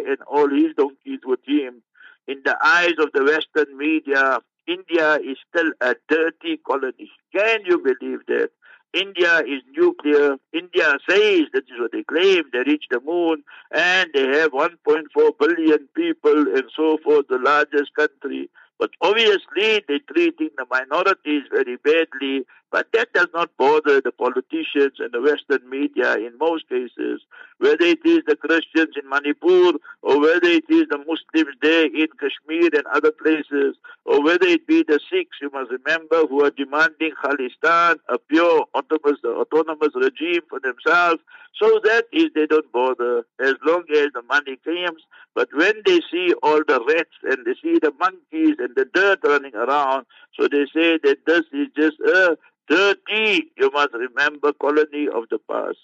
and 0.06 0.18
all 0.28 0.48
his 0.48 0.72
donkeys 0.76 1.20
with 1.24 1.40
him. 1.44 1.82
In 2.28 2.42
the 2.44 2.56
eyes 2.64 2.94
of 2.98 3.10
the 3.12 3.24
Western 3.24 3.76
media, 3.76 4.38
India 4.66 5.16
is 5.16 5.38
still 5.48 5.72
a 5.80 5.94
dirty 6.08 6.58
colony. 6.66 7.10
Can 7.34 7.60
you 7.64 7.78
believe 7.78 8.20
that? 8.28 8.50
India 8.92 9.40
is 9.40 9.62
nuclear. 9.76 10.36
India 10.52 10.96
says 11.08 11.42
that 11.52 11.64
is 11.68 11.78
what 11.78 11.92
they 11.92 12.02
claim. 12.04 12.44
They 12.52 12.60
reached 12.60 12.88
the 12.90 13.00
moon 13.00 13.42
and 13.72 14.10
they 14.14 14.26
have 14.38 14.52
1.4 14.52 15.38
billion 15.38 15.88
people 15.94 16.46
and 16.54 16.64
so 16.74 16.98
forth, 17.04 17.26
the 17.28 17.38
largest 17.38 17.94
country. 17.94 18.48
But 18.78 18.90
obviously, 19.00 19.82
they're 19.86 20.00
treating 20.12 20.50
the 20.56 20.66
minorities 20.70 21.42
very 21.50 21.76
badly, 21.76 22.46
but 22.76 22.88
that 22.92 23.10
does 23.14 23.28
not 23.32 23.48
bother 23.56 24.02
the 24.02 24.12
politicians 24.12 24.98
and 24.98 25.10
the 25.10 25.22
Western 25.22 25.66
media 25.70 26.16
in 26.16 26.36
most 26.38 26.68
cases, 26.68 27.22
whether 27.56 27.86
it 27.86 28.00
is 28.04 28.20
the 28.26 28.36
Christians 28.36 28.94
in 29.02 29.08
Manipur, 29.08 29.78
or 30.02 30.20
whether 30.20 30.46
it 30.46 30.68
is 30.68 30.84
the 30.90 30.98
Muslims 30.98 31.56
there 31.62 31.86
in 31.86 32.08
Kashmir 32.20 32.68
and 32.74 32.86
other 32.92 33.12
places, 33.12 33.76
or 34.04 34.22
whether 34.22 34.46
it 34.46 34.66
be 34.66 34.82
the 34.82 35.00
Sikhs, 35.10 35.38
you 35.40 35.48
must 35.54 35.70
remember, 35.70 36.26
who 36.26 36.44
are 36.44 36.50
demanding 36.50 37.12
Khalistan, 37.24 37.96
a 38.10 38.18
pure 38.18 38.66
autonomous, 38.74 39.24
autonomous 39.24 39.94
regime 39.94 40.42
for 40.50 40.60
themselves. 40.60 41.22
So 41.58 41.80
that 41.82 42.04
is, 42.12 42.26
they 42.34 42.44
don't 42.44 42.70
bother 42.72 43.24
as 43.40 43.54
long 43.64 43.84
as 43.90 44.08
the 44.12 44.20
money 44.28 44.58
comes. 44.62 45.00
But 45.34 45.48
when 45.54 45.80
they 45.86 46.00
see 46.12 46.34
all 46.42 46.60
the 46.68 46.84
rats 46.86 47.16
and 47.22 47.46
they 47.46 47.54
see 47.62 47.78
the 47.78 47.92
monkeys 47.98 48.56
and 48.58 48.74
the 48.76 48.84
dirt 48.92 49.20
running 49.24 49.54
around, 49.54 50.04
so 50.38 50.46
they 50.46 50.66
say 50.74 50.98
that 51.02 51.24
this 51.24 51.44
is 51.54 51.68
just 51.74 51.98
a 52.00 52.36
dirty, 52.68 53.50
you 53.56 53.70
must 53.72 53.92
remember, 53.92 54.52
colony 54.52 55.08
of 55.08 55.24
the 55.30 55.38
past. 55.50 55.78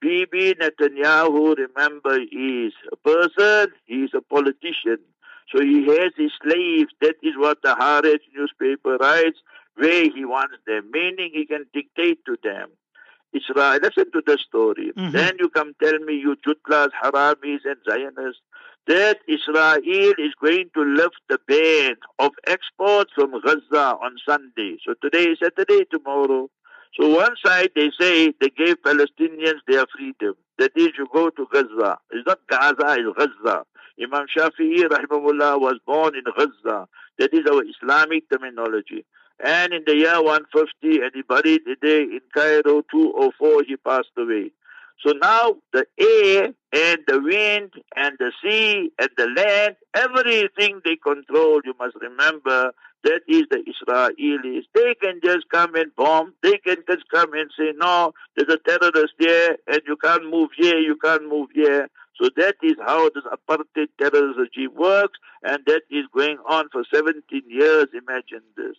Bibi 0.00 0.54
Netanyahu, 0.54 1.56
remember, 1.56 2.18
is 2.20 2.72
a 2.92 2.96
person, 2.96 3.72
he 3.86 4.04
is 4.04 4.10
a 4.14 4.20
politician. 4.20 4.98
So 5.50 5.62
he 5.62 5.86
has 5.86 6.12
his 6.16 6.32
slaves. 6.42 6.92
That 7.00 7.16
is 7.22 7.34
what 7.36 7.62
the 7.62 7.74
Haaretz 7.74 8.20
newspaper 8.36 8.96
writes, 8.98 9.38
where 9.76 10.04
he 10.04 10.24
wants 10.24 10.56
them, 10.66 10.90
meaning 10.92 11.30
he 11.32 11.46
can 11.46 11.64
dictate 11.72 12.24
to 12.26 12.36
them. 12.42 12.70
Israel, 13.32 13.78
listen 13.82 14.10
to 14.12 14.22
the 14.24 14.38
story. 14.38 14.92
Mm-hmm. 14.96 15.12
Then 15.12 15.36
you 15.38 15.48
come 15.50 15.74
tell 15.82 15.98
me, 15.98 16.14
you 16.14 16.36
Jutlas, 16.46 16.90
Haramis, 17.02 17.60
and 17.64 17.76
Zionists, 17.88 18.42
that 18.88 19.18
Israel 19.28 19.76
is 20.18 20.32
going 20.40 20.70
to 20.74 20.82
lift 20.82 21.20
the 21.28 21.38
ban 21.46 21.94
of 22.18 22.32
exports 22.46 23.12
from 23.14 23.32
Gaza 23.42 23.96
on 24.02 24.16
Sunday. 24.26 24.78
So 24.84 24.94
today 25.02 25.24
is 25.32 25.38
Saturday, 25.42 25.84
tomorrow. 25.90 26.48
So 26.98 27.08
one 27.14 27.34
side 27.44 27.70
they 27.76 27.90
say 28.00 28.32
they 28.40 28.48
gave 28.48 28.82
Palestinians 28.82 29.60
their 29.68 29.84
freedom. 29.94 30.34
That 30.58 30.72
is, 30.74 30.88
you 30.96 31.06
go 31.12 31.28
to 31.28 31.46
Gaza. 31.52 31.98
It's 32.10 32.26
not 32.26 32.40
Gaza, 32.48 32.96
it's 32.98 33.18
Gaza. 33.18 33.64
Imam 34.02 34.26
Shafi'i, 34.34 34.84
rahimahullah, 34.84 35.60
was 35.60 35.78
born 35.86 36.14
in 36.16 36.24
Gaza. 36.36 36.88
That 37.18 37.34
is 37.34 37.44
our 37.50 37.62
Islamic 37.64 38.24
terminology. 38.30 39.04
And 39.44 39.74
in 39.74 39.82
the 39.86 39.96
year 39.96 40.22
150, 40.22 41.02
and 41.02 41.10
he 41.14 41.22
buried 41.22 41.60
the 41.66 41.76
day 41.80 42.02
in 42.02 42.20
Cairo 42.34 42.82
204, 42.90 43.64
he 43.64 43.76
passed 43.76 44.08
away. 44.16 44.50
So 45.04 45.12
now 45.12 45.56
the 45.72 45.86
air 45.98 46.52
and 46.72 46.98
the 47.06 47.20
wind 47.20 47.72
and 47.94 48.16
the 48.18 48.32
sea 48.42 48.90
and 48.98 49.08
the 49.16 49.26
land, 49.26 49.76
everything 49.94 50.80
they 50.84 50.96
control, 50.96 51.60
you 51.64 51.74
must 51.78 51.94
remember, 52.00 52.72
that 53.04 53.20
is 53.28 53.44
the 53.50 53.62
Israelis. 53.62 54.64
They 54.74 54.94
can 55.00 55.20
just 55.22 55.48
come 55.50 55.76
and 55.76 55.94
bomb. 55.94 56.34
They 56.42 56.58
can 56.58 56.78
just 56.90 57.08
come 57.14 57.32
and 57.34 57.48
say, 57.56 57.72
no, 57.76 58.12
there's 58.36 58.52
a 58.52 58.58
terrorist 58.58 59.14
there 59.20 59.56
and 59.68 59.80
you 59.86 59.96
can't 59.96 60.28
move 60.28 60.50
here, 60.56 60.78
you 60.78 60.96
can't 60.96 61.28
move 61.28 61.50
here. 61.54 61.88
So 62.20 62.28
that 62.36 62.56
is 62.62 62.74
how 62.84 63.08
this 63.10 63.22
apartheid 63.24 63.88
terrorist 64.00 64.38
regime 64.38 64.74
works 64.74 65.18
and 65.44 65.58
that 65.66 65.82
is 65.90 66.06
going 66.12 66.38
on 66.48 66.68
for 66.70 66.82
17 66.92 67.22
years. 67.48 67.86
Imagine 67.94 68.42
this. 68.56 68.74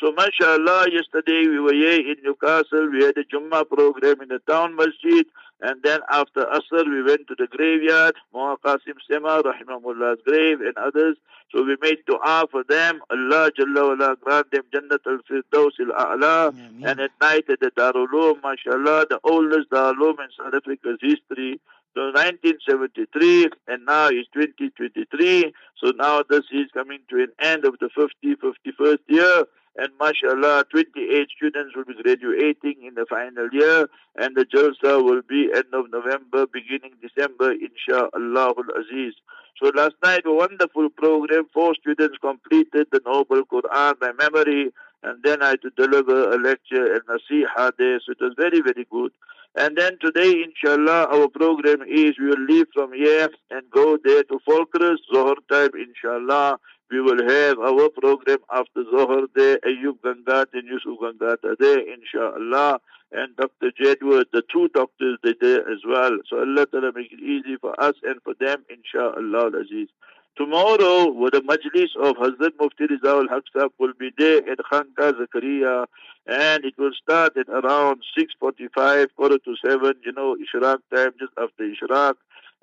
So, 0.00 0.10
mashallah, 0.10 0.86
yesterday 0.90 1.46
we 1.46 1.60
were 1.60 1.74
here 1.74 2.00
in 2.00 2.16
Newcastle. 2.24 2.90
We 2.90 3.04
had 3.04 3.16
a 3.18 3.24
Jummah 3.24 3.68
program 3.68 4.20
in 4.22 4.28
the 4.30 4.40
town 4.48 4.74
masjid. 4.74 5.26
And 5.62 5.80
then 5.84 6.00
after 6.10 6.44
Asr, 6.44 6.84
we 6.90 7.04
went 7.04 7.28
to 7.28 7.36
the 7.38 7.46
graveyard, 7.46 8.16
Muhammad 8.34 8.58
Qasim 8.64 8.98
Sema, 9.08 9.42
Rahimahullah's 9.42 10.20
grave, 10.26 10.60
and 10.60 10.76
others. 10.76 11.16
So 11.52 11.62
we 11.62 11.76
made 11.80 11.98
dua 12.04 12.46
for 12.50 12.64
them. 12.68 13.00
Allah 13.10 13.50
Jalla 13.56 13.96
wala 13.96 14.16
grant 14.20 14.50
them 14.50 14.64
Jannat 14.74 15.06
al-Firdaus 15.06 15.78
al-A'la. 15.78 16.52
And 16.84 16.98
at 17.00 17.12
night 17.20 17.44
at 17.48 17.60
the 17.60 17.70
Darul 17.78 18.42
mashallah, 18.42 19.06
the 19.08 19.20
oldest 19.22 19.70
Darul 19.70 20.18
in 20.18 20.30
South 20.36 20.52
Africa's 20.52 20.98
history. 21.00 21.60
So 21.94 22.06
1973 22.06 23.50
and 23.68 23.84
now 23.84 24.08
it's 24.08 24.28
2023. 24.34 25.52
So 25.76 25.92
now 25.96 26.24
this 26.28 26.44
is 26.50 26.70
coming 26.74 27.00
to 27.10 27.22
an 27.22 27.32
end 27.38 27.64
of 27.66 27.74
the 27.80 27.90
50, 27.94 28.34
51st 28.34 28.98
year 29.08 29.44
and 29.76 29.88
mashallah 29.98 30.64
28 30.70 31.28
students 31.34 31.74
will 31.74 31.84
be 31.84 31.94
graduating 32.02 32.76
in 32.86 32.94
the 32.94 33.06
final 33.08 33.48
year 33.52 33.88
and 34.16 34.36
the 34.36 34.44
jalsa 34.44 35.02
will 35.02 35.22
be 35.28 35.50
end 35.54 35.72
of 35.72 35.90
November 35.90 36.46
beginning 36.46 36.92
December 37.00 37.52
inshallah 37.52 38.52
aziz. 38.76 39.14
So 39.62 39.70
last 39.74 39.94
night 40.04 40.26
a 40.26 40.32
wonderful 40.32 40.90
program 40.90 41.46
four 41.52 41.74
students 41.74 42.18
completed 42.20 42.88
the 42.92 43.00
noble 43.06 43.42
Quran 43.44 43.98
by 43.98 44.12
memory 44.18 44.72
and 45.02 45.22
then 45.22 45.42
I 45.42 45.50
had 45.50 45.62
to 45.62 45.70
deliver 45.70 46.32
a 46.32 46.36
lecture 46.36 46.94
and 46.94 47.02
nasiha 47.06 47.72
there. 47.78 48.00
So 48.00 48.12
it 48.12 48.20
was 48.20 48.34
very 48.36 48.60
very 48.60 48.86
good. 48.90 49.12
And 49.54 49.76
then 49.76 49.98
today, 50.00 50.44
inshallah, 50.44 51.08
our 51.12 51.28
program 51.28 51.82
is 51.86 52.12
we 52.18 52.28
will 52.28 52.44
leave 52.48 52.68
from 52.72 52.94
here 52.94 53.28
and 53.50 53.62
go 53.70 53.98
there 54.02 54.22
to 54.24 54.40
Folkers, 54.48 54.96
Zohar 55.12 55.34
time, 55.50 55.68
inshallah 55.76 56.58
we 56.92 57.00
will 57.00 57.26
have 57.26 57.58
our 57.58 57.88
program 57.88 58.38
after 58.52 58.84
Zohar 58.90 59.22
there, 59.34 59.58
Ayub 59.60 59.98
Gangat 60.04 60.48
and 60.52 60.68
Yusuf 60.68 60.98
Gangat 61.00 61.42
are 61.42 61.56
there, 61.58 61.80
inshallah. 61.80 62.80
And 63.12 63.34
Dr. 63.36 63.72
Jedward, 63.80 64.26
the 64.32 64.42
two 64.52 64.68
doctors, 64.68 65.18
they're 65.22 65.34
there 65.40 65.60
as 65.70 65.78
well. 65.88 66.18
So 66.28 66.40
Allah 66.40 66.66
Ta'ala 66.66 66.92
make 66.94 67.10
it 67.10 67.20
easy 67.20 67.56
for 67.60 67.78
us 67.82 67.94
and 68.02 68.20
for 68.22 68.34
them, 68.38 68.64
inshallah 68.68 69.50
Aziz. 69.58 69.88
Tomorrow, 70.36 71.12
with 71.12 71.32
the 71.32 71.40
majlis 71.40 71.94
of 72.02 72.16
Hazrat 72.16 72.52
Mufti 72.58 72.86
Rizal 72.86 73.26
Haqsab 73.28 73.70
will 73.78 73.92
be 73.98 74.10
there 74.16 74.38
at 74.50 74.58
Khanka 74.58 75.12
Zakaria, 75.12 75.86
and 76.26 76.64
it 76.64 76.74
will 76.78 76.92
start 77.02 77.36
at 77.36 77.48
around 77.48 78.02
6.45, 78.18 79.08
quarter 79.16 79.38
to 79.38 79.54
7, 79.64 79.94
you 80.04 80.12
know, 80.12 80.36
Ishraq 80.36 80.78
time, 80.94 81.12
just 81.18 81.32
after 81.36 81.64
Ishraq. 81.64 82.14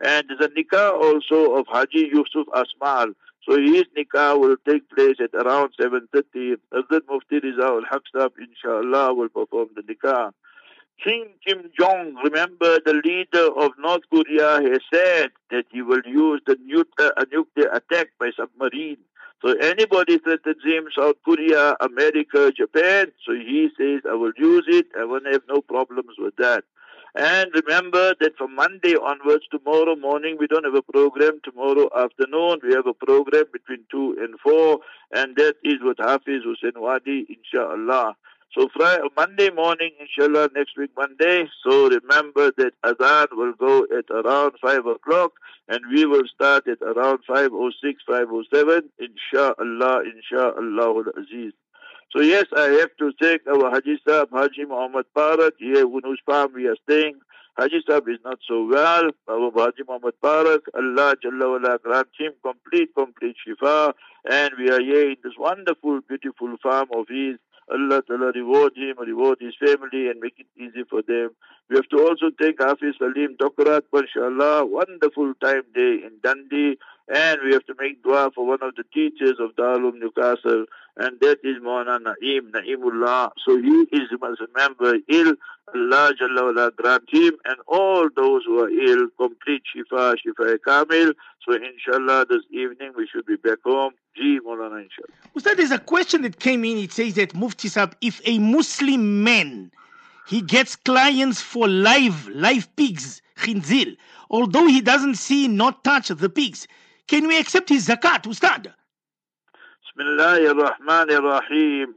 And 0.04 0.26
there's 0.30 0.40
a 0.40 0.48
nikah 0.50 0.94
also 0.94 1.56
of 1.58 1.68
Haji 1.68 2.10
Yusuf 2.12 2.48
Asmal. 2.54 3.14
So 3.48 3.58
his 3.58 3.84
nikah 3.98 4.40
will 4.40 4.58
take 4.68 4.90
place 4.90 5.18
at 5.22 5.34
around 5.34 5.74
7.30. 5.80 6.58
Hazrat 6.74 7.02
Mufti 7.10 7.40
Rizal 7.40 7.82
Haqsab, 7.92 8.32
inshallah, 8.40 9.14
will 9.14 9.30
perform 9.30 9.70
the 9.76 9.82
nikah. 9.82 10.32
Kim 11.04 11.30
Kim 11.46 11.72
Jong, 11.80 12.16
remember 12.24 12.80
the 12.86 13.02
leader 13.06 13.48
of 13.58 13.72
North 13.80 14.04
Korea, 14.14 14.62
has 14.62 14.82
said 14.94 15.30
that 15.50 15.64
he 15.72 15.82
will 15.82 16.02
use 16.06 16.42
the 16.46 16.58
nuclear, 16.66 17.14
a 17.16 17.26
nuclear 17.32 17.70
attack 17.72 18.10
by 18.20 18.32
submarine. 18.36 18.98
So 19.42 19.54
anybody 19.62 20.18
threatens 20.18 20.62
him, 20.66 20.90
South 20.94 21.16
Korea, 21.24 21.78
America, 21.80 22.52
Japan, 22.52 23.14
so 23.26 23.34
he 23.34 23.70
says, 23.78 24.02
I 24.10 24.16
will 24.16 24.34
use 24.38 24.66
it. 24.68 24.88
I 25.00 25.06
won't 25.06 25.26
have 25.28 25.44
no 25.48 25.62
problems 25.62 26.16
with 26.18 26.36
that. 26.38 26.66
And 27.16 27.50
remember 27.54 28.14
that 28.20 28.38
from 28.38 28.56
Monday 28.56 28.96
onwards, 28.96 29.46
tomorrow 29.52 29.96
morning, 29.96 30.38
we 30.40 30.48
don't 30.48 30.66
have 30.66 30.76
a 30.76 30.82
program. 30.82 31.40
Tomorrow 31.44 31.90
afternoon, 31.98 32.60
we 32.64 32.74
have 32.74 32.88
a 32.88 32.94
program 32.94 33.46
between 33.52 33.86
2 33.92 34.18
and 34.20 34.40
4. 34.40 34.80
And 35.14 35.36
that 35.38 35.56
is 35.64 35.76
with 35.82 35.98
Hafiz 36.00 36.44
Hussein 36.44 36.80
Wadi, 36.80 37.26
inshallah. 37.30 38.16
So 38.58 38.68
Friday, 38.76 39.04
Monday 39.16 39.50
morning, 39.52 39.92
inshallah, 40.00 40.50
next 40.56 40.76
week 40.78 40.90
Monday. 40.98 41.46
So 41.64 41.88
remember 41.88 42.52
that 42.58 42.72
Adhan 42.84 43.28
will 43.34 43.54
go 43.54 43.86
at 43.96 44.10
around 44.10 44.54
5 44.60 44.86
o'clock 44.88 45.34
and 45.68 45.80
we 45.94 46.06
will 46.06 46.24
start 46.34 46.68
at 46.68 46.82
around 46.82 47.20
5.06, 47.30 47.72
5.07, 48.10 48.82
inshallah, 49.00 50.02
inshallah 50.04 51.04
aziz. 51.16 51.54
So 52.12 52.22
yes, 52.22 52.46
I 52.58 52.70
have 52.82 52.90
to 52.98 53.12
thank 53.22 53.46
our 53.46 53.70
Haji 53.70 54.00
Sahib, 54.08 54.30
Haji 54.32 54.66
Muhammad 54.66 55.06
Parak, 55.16 55.52
here 55.60 55.82
in 55.84 56.02
whose 56.04 56.20
farm 56.26 56.54
we 56.56 56.66
are 56.66 56.76
staying. 56.90 57.20
Haji 57.56 57.82
Sahib 57.88 58.10
is 58.10 58.18
not 58.26 58.40
so 58.48 58.66
well. 58.66 59.12
Our 59.28 59.52
Haji 59.52 59.84
Muhammad 59.88 60.16
Parak, 60.24 60.62
Allah 60.74 61.16
Jalla 61.24 61.52
wala 61.52 61.78
grant 61.78 62.08
him 62.18 62.32
complete, 62.44 62.90
complete 62.98 63.36
shifa. 63.46 63.94
And 64.28 64.52
we 64.58 64.72
are 64.72 64.82
here 64.82 65.12
in 65.12 65.18
this 65.24 65.34
wonderful, 65.38 66.00
beautiful 66.08 66.56
farm 66.64 66.88
of 66.96 67.06
his. 67.10 67.38
Allah 67.72 68.02
Ta'ala 68.02 68.32
reward 68.34 68.74
him, 68.76 68.96
reward 68.98 69.38
his 69.40 69.54
family 69.64 70.10
and 70.10 70.20
make 70.20 70.34
it 70.40 70.48
easy 70.58 70.84
for 70.90 71.04
them. 71.04 71.30
We 71.70 71.76
have 71.76 71.88
to 71.90 72.00
also 72.00 72.32
thank 72.40 72.60
Hafiz 72.60 72.96
Salim 72.98 73.38
Tokrat, 73.38 73.84
mashallah, 73.94 74.66
wonderful 74.66 75.34
time 75.36 75.62
day 75.76 76.00
in 76.04 76.14
Dundee. 76.24 76.80
And 77.08 77.40
we 77.44 77.54
have 77.54 77.66
to 77.66 77.76
make 77.80 78.02
dua 78.02 78.32
for 78.34 78.46
one 78.46 78.64
of 78.64 78.76
the 78.76 78.84
teachers 78.92 79.38
of 79.40 79.56
Darul 79.56 79.94
Newcastle, 79.94 80.66
and 80.98 81.20
that 81.22 81.38
is 81.44 81.58
Mawlana 81.58 82.00
Naeem, 82.00 82.52
Naeemullah. 82.52 83.32
So 83.46 83.60
he 83.60 83.88
is, 83.92 84.10
must 84.20 84.42
remember, 84.42 84.96
ill. 85.08 85.34
Allah 85.76 86.14
Jalla 86.20 86.46
wala 86.46 86.72
grant 86.76 87.04
him 87.10 87.34
and 87.46 87.58
all 87.68 88.10
those 88.16 88.44
who 88.46 88.60
are 88.60 88.70
ill, 88.70 89.08
complete 89.18 89.62
shifa, 89.76 90.16
shifa 90.16 90.58
kamil. 90.66 91.14
So 91.48 91.54
inshallah, 91.56 92.26
this 92.30 92.42
evening 92.52 92.94
we 92.98 93.08
should 93.08 93.26
be 93.28 93.36
back 93.36 93.60
home. 93.64 93.94
Ji 94.16 94.40
Maulana, 94.40 94.84
inshallah. 94.84 95.14
Ustad, 95.36 95.58
there's 95.58 95.72
a 95.72 95.80
question 95.80 96.24
that 96.24 96.40
came 96.40 96.66
in. 96.66 96.78
It 96.78 96.92
says 96.92 97.14
that 97.16 97.36
Mufti 97.36 97.68
Sahib, 97.68 97.96
if 98.02 98.22
a 98.26 98.40
Muslim 98.40 99.24
man 99.24 99.72
he 100.30 100.42
gets 100.42 100.76
clients 100.76 101.42
for 101.42 101.68
live 101.68 102.28
live 102.30 102.74
pigs, 102.76 103.22
khinzir, 103.36 103.98
although 104.30 104.68
he 104.68 104.80
doesn't 104.80 105.16
see 105.16 105.48
not 105.48 105.84
touch 105.84 106.10
the 106.10 106.30
pigs, 106.30 106.68
can 107.08 107.28
we 107.28 107.40
accept 107.40 107.70
his 107.70 107.88
zakat, 107.88 108.28
Ustad? 108.28 108.72
Bismillah. 109.98 111.96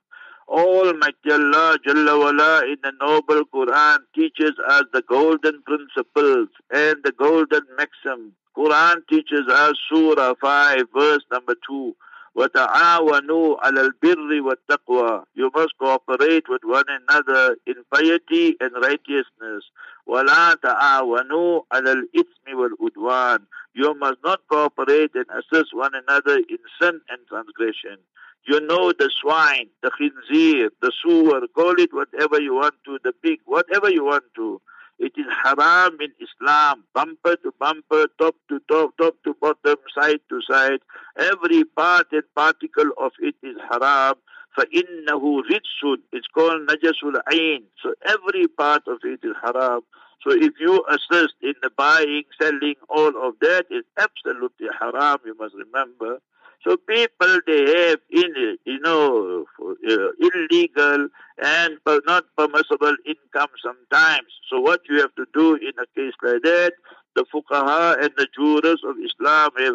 Almighty 0.49 1.31
Allah 1.31 1.79
Jalla 1.87 2.19
wala 2.19 2.63
in 2.65 2.77
the 2.83 2.93
noble 3.01 3.43
Quran 3.55 3.99
teaches 4.15 4.53
us 4.69 4.85
the 4.93 5.03
golden 5.09 5.63
principles 5.63 6.49
and 6.71 6.97
the 7.05 7.13
golden 7.13 7.63
maxim. 7.77 8.33
Quran 8.57 8.97
teaches 9.09 9.47
us 9.49 9.75
Surah 9.89 10.35
5 10.41 10.83
verse 10.95 11.25
number 11.31 11.55
2. 11.67 11.95
وَتَعَاوَنُوا 12.38 13.58
عَلَى 13.64 13.82
الْبِرِّ 13.82 14.42
وَالتَّقْوَى 14.42 15.24
You 15.34 15.50
must 15.56 15.76
cooperate 15.80 16.48
with 16.48 16.62
one 16.64 16.86
another 16.88 17.58
in 17.66 17.84
piety 17.92 18.56
and 18.60 18.72
righteousness. 18.76 19.64
وَلَا 20.08 20.54
تَعَاوَنُوا 20.62 21.62
عَلَى 21.74 21.92
الْإِثْمِ 21.94 22.54
وَالْعُدْوَانِ 22.54 23.40
You 23.74 23.96
must 23.96 24.20
not 24.24 24.42
cooperate 24.48 25.16
and 25.16 25.26
assist 25.32 25.74
one 25.74 25.94
another 25.96 26.38
in 26.38 26.60
sin 26.80 27.02
and 27.10 27.20
transgression. 27.28 27.98
You 28.46 28.62
know 28.62 28.94
the 28.94 29.10
swine, 29.20 29.70
the 29.82 29.90
khinzir, 29.90 30.70
the 30.82 30.92
sewer, 31.04 31.42
call 31.56 31.74
it 31.80 31.92
whatever 31.92 32.40
you 32.40 32.54
want 32.54 32.76
to, 32.86 33.00
the 33.04 33.14
pig, 33.14 33.40
whatever 33.46 33.90
you 33.90 34.06
want 34.06 34.24
to. 34.36 34.62
It 35.02 35.14
is 35.16 35.28
haram 35.44 35.98
in 36.02 36.12
Islam, 36.20 36.84
bumper 36.94 37.36
to 37.38 37.54
bumper, 37.60 38.08
top 38.20 38.36
to 38.50 38.60
top, 38.70 38.98
top 38.98 39.16
to 39.26 39.36
bottom, 39.40 39.78
side 39.96 40.22
to 40.30 40.42
side. 40.50 40.80
Every 41.18 41.64
part 41.66 42.08
and 42.12 42.24
particle 42.36 42.92
of 42.98 43.12
it 43.20 43.36
is 43.44 43.58
haram. 43.70 44.16
فَإِنَّهُ 44.58 45.42
رِجْسٌ 45.52 45.98
It's 46.12 46.28
called 46.34 46.68
najasul 46.68 47.22
ayn. 47.32 47.64
So 47.84 47.94
every 48.06 48.48
part 48.48 48.88
of 48.88 48.98
it 49.04 49.20
is 49.24 49.36
haram. 49.44 49.82
So 50.24 50.32
if 50.34 50.54
you 50.60 50.84
assist 50.90 51.36
in 51.44 51.54
the 51.62 51.70
buying, 51.78 52.24
selling, 52.42 52.76
all 52.90 53.14
of 53.28 53.36
that 53.42 53.66
is 53.70 53.84
absolutely 54.00 54.68
haram, 54.80 55.20
you 55.26 55.36
must 55.38 55.54
remember. 55.54 56.20
So 56.65 56.77
people 56.77 57.41
they 57.47 57.89
have 57.89 57.99
in 58.11 58.57
you 58.65 58.81
know 58.81 59.45
uh, 59.61 60.09
illegal 60.21 61.09
and 61.43 61.79
not 62.07 62.25
permissible 62.37 62.95
income 63.05 63.51
sometimes. 63.65 64.29
So 64.49 64.61
what 64.61 64.81
you 64.89 65.01
have 65.01 65.15
to 65.17 65.27
do 65.35 65.57
in 65.57 65.73
a 65.81 65.87
case 65.97 66.15
like 66.23 66.43
that, 66.43 66.73
the 67.17 67.25
fuqaha 67.35 68.03
and 68.03 68.13
the 68.17 68.29
jurors 68.35 68.81
of 68.85 68.97
Islam 69.05 69.51
have 69.59 69.75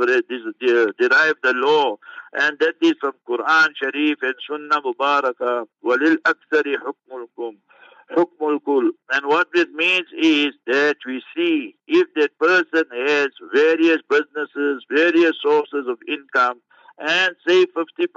derived 0.98 1.40
the 1.44 1.54
law, 1.54 1.98
and 2.34 2.58
that 2.60 2.76
is 2.82 2.94
from 3.02 3.14
Quran 3.28 3.70
Sharif 3.82 4.20
and 4.22 4.36
Sunnah 4.50 4.82
Mubarakah. 4.82 5.66
Akthari 5.86 6.76
hukmulkum. 6.78 7.56
Hukmul 8.16 8.92
And 9.12 9.26
what 9.26 9.50
this 9.54 9.68
means 9.74 10.08
is 10.18 10.54
that 10.68 10.96
we 11.06 11.22
see 11.36 11.76
if 11.88 12.08
that 12.16 12.38
person 12.40 12.86
has 13.06 13.28
various 13.54 13.98
businesses, 14.10 14.86
various 14.90 15.36
sources 15.44 15.88
of 15.88 15.98
income, 16.08 16.62
and 17.00 17.36
say 17.48 17.66
50%, 17.66 18.08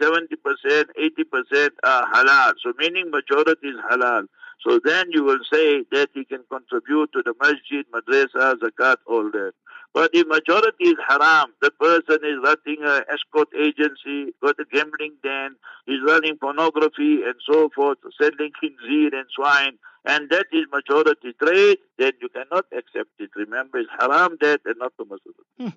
70%, 0.00 0.28
80% 0.64 1.70
are 1.84 2.12
halal. 2.12 2.54
So 2.62 2.72
meaning 2.78 3.10
majority 3.10 3.68
is 3.68 3.76
halal. 3.90 4.26
So 4.66 4.80
then 4.84 5.06
you 5.10 5.24
will 5.24 5.40
say 5.52 5.84
that 5.92 6.10
he 6.14 6.24
can 6.24 6.44
contribute 6.50 7.12
to 7.12 7.22
the 7.24 7.34
masjid, 7.40 7.84
madrasa, 7.92 8.56
zakat, 8.56 8.96
all 9.06 9.30
that. 9.32 9.52
But 9.94 10.10
if 10.14 10.26
majority 10.26 10.84
is 10.84 10.96
haram, 11.06 11.52
the 11.60 11.70
person 11.70 12.18
is 12.24 12.38
running 12.42 12.82
an 12.82 13.02
escort 13.12 13.48
agency, 13.54 14.32
got 14.42 14.56
a 14.58 14.64
gambling 14.72 15.14
den, 15.22 15.56
he's 15.84 16.00
running 16.06 16.38
pornography 16.38 17.22
and 17.24 17.34
so 17.46 17.68
forth, 17.74 17.98
selling 18.18 18.52
khinzir 18.62 19.12
and 19.12 19.26
swine, 19.34 19.76
and 20.04 20.30
that 20.30 20.46
is 20.52 20.64
majority 20.72 21.34
trade, 21.42 21.78
then 21.98 22.12
you 22.20 22.28
cannot 22.30 22.64
accept 22.72 23.10
it. 23.18 23.30
Remember, 23.36 23.78
it's 23.78 23.90
haram 23.98 24.36
that 24.40 24.60
and 24.64 24.76
not 24.78 24.96
permissible. 24.96 25.44
Hmm. 25.58 25.68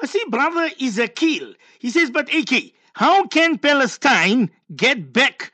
I 0.00 0.06
see, 0.06 0.22
brother 0.28 0.70
Ezekiel. 0.80 1.54
He 1.78 1.90
says, 1.90 2.10
but 2.10 2.32
AK, 2.32 2.72
how 2.94 3.26
can 3.26 3.58
Palestine 3.58 4.50
get 4.74 5.12
back 5.12 5.52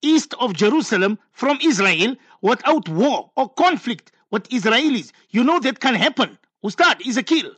east 0.00 0.34
of 0.40 0.54
Jerusalem 0.54 1.18
from 1.32 1.58
Israel 1.62 2.16
without 2.40 2.88
war 2.88 3.30
or 3.36 3.50
conflict 3.50 4.10
with 4.30 4.48
Israelis? 4.48 5.12
You 5.30 5.44
know 5.44 5.60
that 5.60 5.80
can 5.80 5.94
happen. 5.94 6.38
Ustad, 6.64 7.02
Ezekiel. 7.06 7.50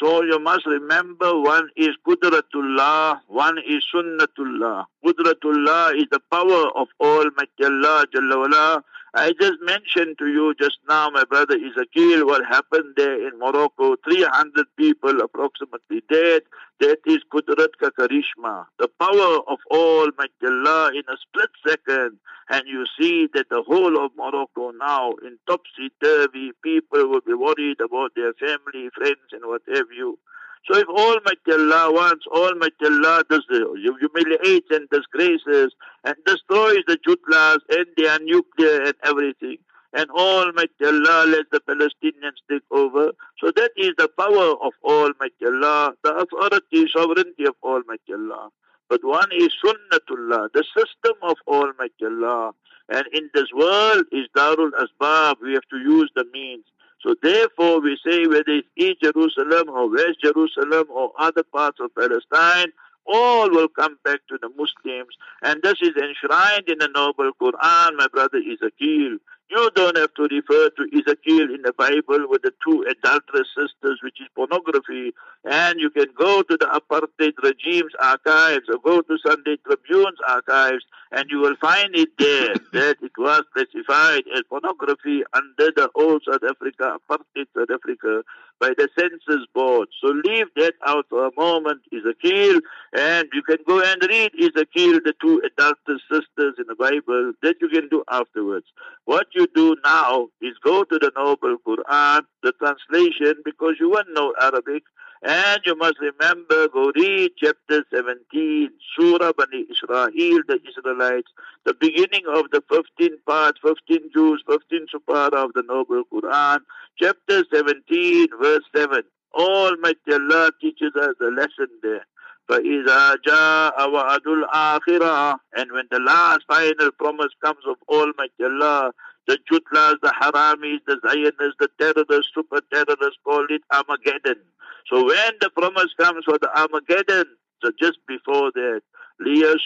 So 0.00 0.22
you 0.22 0.38
must 0.38 0.66
remember 0.66 1.40
one 1.40 1.68
is 1.76 1.96
Qudratullah, 2.06 3.20
one 3.28 3.58
is 3.58 3.82
Sunnatullah. 3.94 4.84
Qudratullah 5.04 5.96
is 5.96 6.06
the 6.10 6.20
power 6.30 6.68
of 6.76 6.88
Almighty 7.00 7.64
Allah 7.64 8.04
Jalla 8.14 8.82
I 9.14 9.32
just 9.38 9.60
mentioned 9.60 10.16
to 10.18 10.26
you 10.26 10.54
just 10.58 10.78
now, 10.88 11.10
my 11.10 11.24
brother 11.24 11.54
Ezekiel, 11.54 12.26
what 12.26 12.46
happened 12.46 12.94
there 12.96 13.28
in 13.28 13.38
Morocco. 13.38 13.96
300 14.04 14.66
people 14.78 15.20
approximately 15.20 16.02
dead. 16.10 16.42
That 16.80 16.98
is 17.04 17.18
Qudrat 17.30 17.76
ka 17.78 17.90
Karishma. 17.90 18.64
The 18.78 18.88
power 18.98 19.40
of 19.46 19.58
Almighty 19.70 20.46
Allah 20.46 20.92
in 20.94 21.02
a 21.12 21.16
split 21.20 21.50
second. 21.66 22.18
And 22.48 22.62
you 22.66 22.86
see 22.98 23.28
that 23.34 23.50
the 23.50 23.62
whole 23.62 24.02
of 24.02 24.12
Morocco 24.16 24.70
now 24.70 25.12
in 25.22 25.38
topsy-turvy, 25.46 26.52
people 26.62 27.08
will 27.08 27.20
be 27.20 27.34
worried 27.34 27.82
about 27.82 28.12
their 28.16 28.32
family, 28.32 28.88
friends, 28.96 29.28
and 29.32 29.42
what 29.44 29.62
have 29.74 29.92
you. 29.94 30.18
So 30.64 30.78
if 30.78 30.86
Almighty 30.88 31.52
Allah 31.52 31.92
wants, 31.92 32.24
Almighty 32.28 32.86
Allah 32.86 33.24
does 33.28 33.44
the 33.48 33.66
humiliates 34.00 34.68
and 34.70 34.88
disgraces 34.90 35.74
and 36.04 36.14
destroys 36.24 36.82
the 36.86 36.98
Jutlas 37.06 37.58
and 37.70 37.86
their 37.96 38.18
nuclear 38.20 38.82
and 38.82 38.94
everything. 39.02 39.58
And 39.92 40.08
Almighty 40.10 40.84
Allah 40.84 41.26
lets 41.26 41.50
the 41.50 41.60
Palestinians 41.60 42.38
take 42.48 42.62
over. 42.70 43.12
So 43.38 43.50
that 43.56 43.72
is 43.76 43.90
the 43.98 44.08
power 44.16 44.54
of 44.64 44.72
Almighty 44.84 45.44
Allah, 45.46 45.94
the 46.04 46.14
authority, 46.14 46.88
sovereignty 46.88 47.44
of 47.44 47.56
Almighty 47.62 48.14
Allah. 48.14 48.50
But 48.88 49.04
one 49.04 49.30
is 49.32 49.50
Sunnatullah, 49.64 50.52
the 50.54 50.64
system 50.76 51.16
of 51.22 51.36
Almighty 51.48 52.04
Allah. 52.04 52.52
And 52.88 53.04
in 53.12 53.30
this 53.34 53.48
world 53.54 54.04
is 54.12 54.28
Darul 54.36 54.70
Asbab. 54.78 55.36
We 55.42 55.54
have 55.54 55.68
to 55.70 55.78
use 55.78 56.10
the 56.14 56.24
means. 56.32 56.64
So 57.02 57.14
therefore 57.22 57.80
we 57.80 57.98
say 58.06 58.26
whether 58.26 58.44
it's 58.46 58.68
East 58.76 59.02
Jerusalem 59.02 59.68
or 59.68 59.90
West 59.90 60.20
Jerusalem 60.22 60.84
or 60.90 61.12
other 61.18 61.42
parts 61.42 61.78
of 61.80 61.94
Palestine, 61.94 62.72
all 63.06 63.50
will 63.50 63.68
come 63.68 63.98
back 64.04 64.20
to 64.28 64.38
the 64.40 64.48
Muslims. 64.50 65.16
And 65.42 65.60
this 65.62 65.74
is 65.82 65.90
enshrined 65.96 66.68
in 66.68 66.78
the 66.78 66.88
noble 66.94 67.32
Quran, 67.40 67.96
my 67.96 68.06
brother 68.12 68.38
Ezekiel. 68.38 69.18
You 69.52 69.70
don't 69.74 69.98
have 69.98 70.14
to 70.14 70.22
refer 70.22 70.70
to 70.70 70.98
Ezekiel 70.98 71.54
in 71.54 71.60
the 71.60 71.74
Bible 71.76 72.26
with 72.26 72.40
the 72.40 72.54
two 72.64 72.86
adulterous 72.88 73.48
sisters, 73.54 74.00
which 74.02 74.18
is 74.18 74.26
pornography. 74.34 75.12
And 75.44 75.78
you 75.78 75.90
can 75.90 76.06
go 76.16 76.40
to 76.40 76.56
the 76.56 76.64
apartheid 76.72 77.34
regime's 77.42 77.92
archives 78.00 78.64
or 78.70 78.78
go 78.82 79.02
to 79.02 79.18
Sunday 79.22 79.58
Tribune's 79.66 80.20
archives 80.26 80.84
and 81.12 81.26
you 81.30 81.38
will 81.40 81.56
find 81.60 81.94
it 81.94 82.08
there 82.18 82.54
that 82.72 82.96
it 83.02 83.12
was 83.18 83.42
classified 83.52 84.22
as 84.34 84.42
pornography 84.48 85.22
under 85.34 85.70
the 85.76 85.90
old 85.94 86.22
South 86.26 86.42
Africa, 86.42 86.96
apartheid 86.98 87.46
South 87.54 87.70
Africa 87.70 88.22
by 88.58 88.70
the 88.78 88.88
census 88.98 89.46
board. 89.52 89.88
So 90.00 90.08
leave 90.24 90.46
that 90.56 90.74
out 90.86 91.06
for 91.10 91.26
a 91.26 91.30
moment, 91.36 91.82
Ezekiel, 91.92 92.60
and 92.92 93.28
you 93.32 93.42
can 93.42 93.58
go 93.66 93.82
and 93.82 94.00
read 94.08 94.32
Ezekiel, 94.38 95.00
the 95.04 95.14
two 95.20 95.42
adulterous 95.44 96.02
sisters 96.10 96.54
in 96.58 96.64
the 96.68 96.76
Bible, 96.78 97.32
that 97.42 97.56
you 97.60 97.68
can 97.68 97.88
do 97.88 98.04
afterwards. 98.08 98.66
What 99.04 99.26
you 99.34 99.41
you 99.42 99.48
do 99.54 99.76
now 99.84 100.28
is 100.40 100.54
go 100.62 100.84
to 100.84 100.98
the 100.98 101.10
Noble 101.16 101.56
Quran, 101.66 102.22
the 102.42 102.52
translation, 102.52 103.34
because 103.44 103.74
you 103.80 103.90
won't 103.90 104.08
know 104.14 104.34
Arabic, 104.40 104.82
and 105.22 105.60
you 105.64 105.76
must 105.76 105.96
remember, 106.00 106.68
go 106.68 106.92
read 106.94 107.30
chapter 107.38 107.84
17, 107.94 108.70
Surah 108.96 109.32
Bani 109.36 109.66
Israel, 109.70 110.40
the 110.48 110.58
Israelites, 110.68 111.30
the 111.64 111.74
beginning 111.74 112.24
of 112.32 112.44
the 112.52 112.62
15 112.70 113.18
part, 113.26 113.56
15 113.62 114.10
Juz, 114.14 114.42
15 114.48 114.86
Supara 114.94 115.44
of 115.44 115.52
the 115.54 115.64
Noble 115.66 116.02
Quran, 116.12 116.58
chapter 116.98 117.44
17, 117.52 118.28
verse 118.40 118.64
7. 118.76 119.02
Almighty 119.34 120.12
Allah 120.12 120.50
teaches 120.60 120.92
us 120.94 121.14
a 121.20 121.30
lesson 121.30 121.68
there. 121.82 122.06
فَإِذَا 122.50 123.16
جَاءَ 123.26 123.76
وَعَدُ 123.88 124.26
الْآخِرَةِ 124.26 125.36
And 125.56 125.72
when 125.72 125.86
the 125.90 126.00
last 126.00 126.40
final 126.48 126.90
promise 126.98 127.32
comes 127.42 127.64
of 127.66 127.76
Almighty 127.88 128.44
Allah, 128.44 128.92
the 129.27 129.37
Jutlas, 129.49 129.95
the 130.01 130.13
Haramis, 130.21 130.79
the 130.87 130.99
Zionists, 131.05 131.57
the 131.59 131.69
terrorists, 131.79 132.31
super 132.33 132.61
terrorists 132.71 133.19
call 133.23 133.45
it 133.49 133.61
Armageddon. 133.73 134.39
So 134.87 135.05
when 135.05 135.33
the 135.41 135.49
promise 135.49 135.93
comes 135.99 136.23
for 136.25 136.37
the 136.39 136.49
Armageddon, 136.57 137.25
so 137.61 137.71
just 137.79 137.99
before 138.07 138.51
that, 138.53 138.81
The 139.19 139.57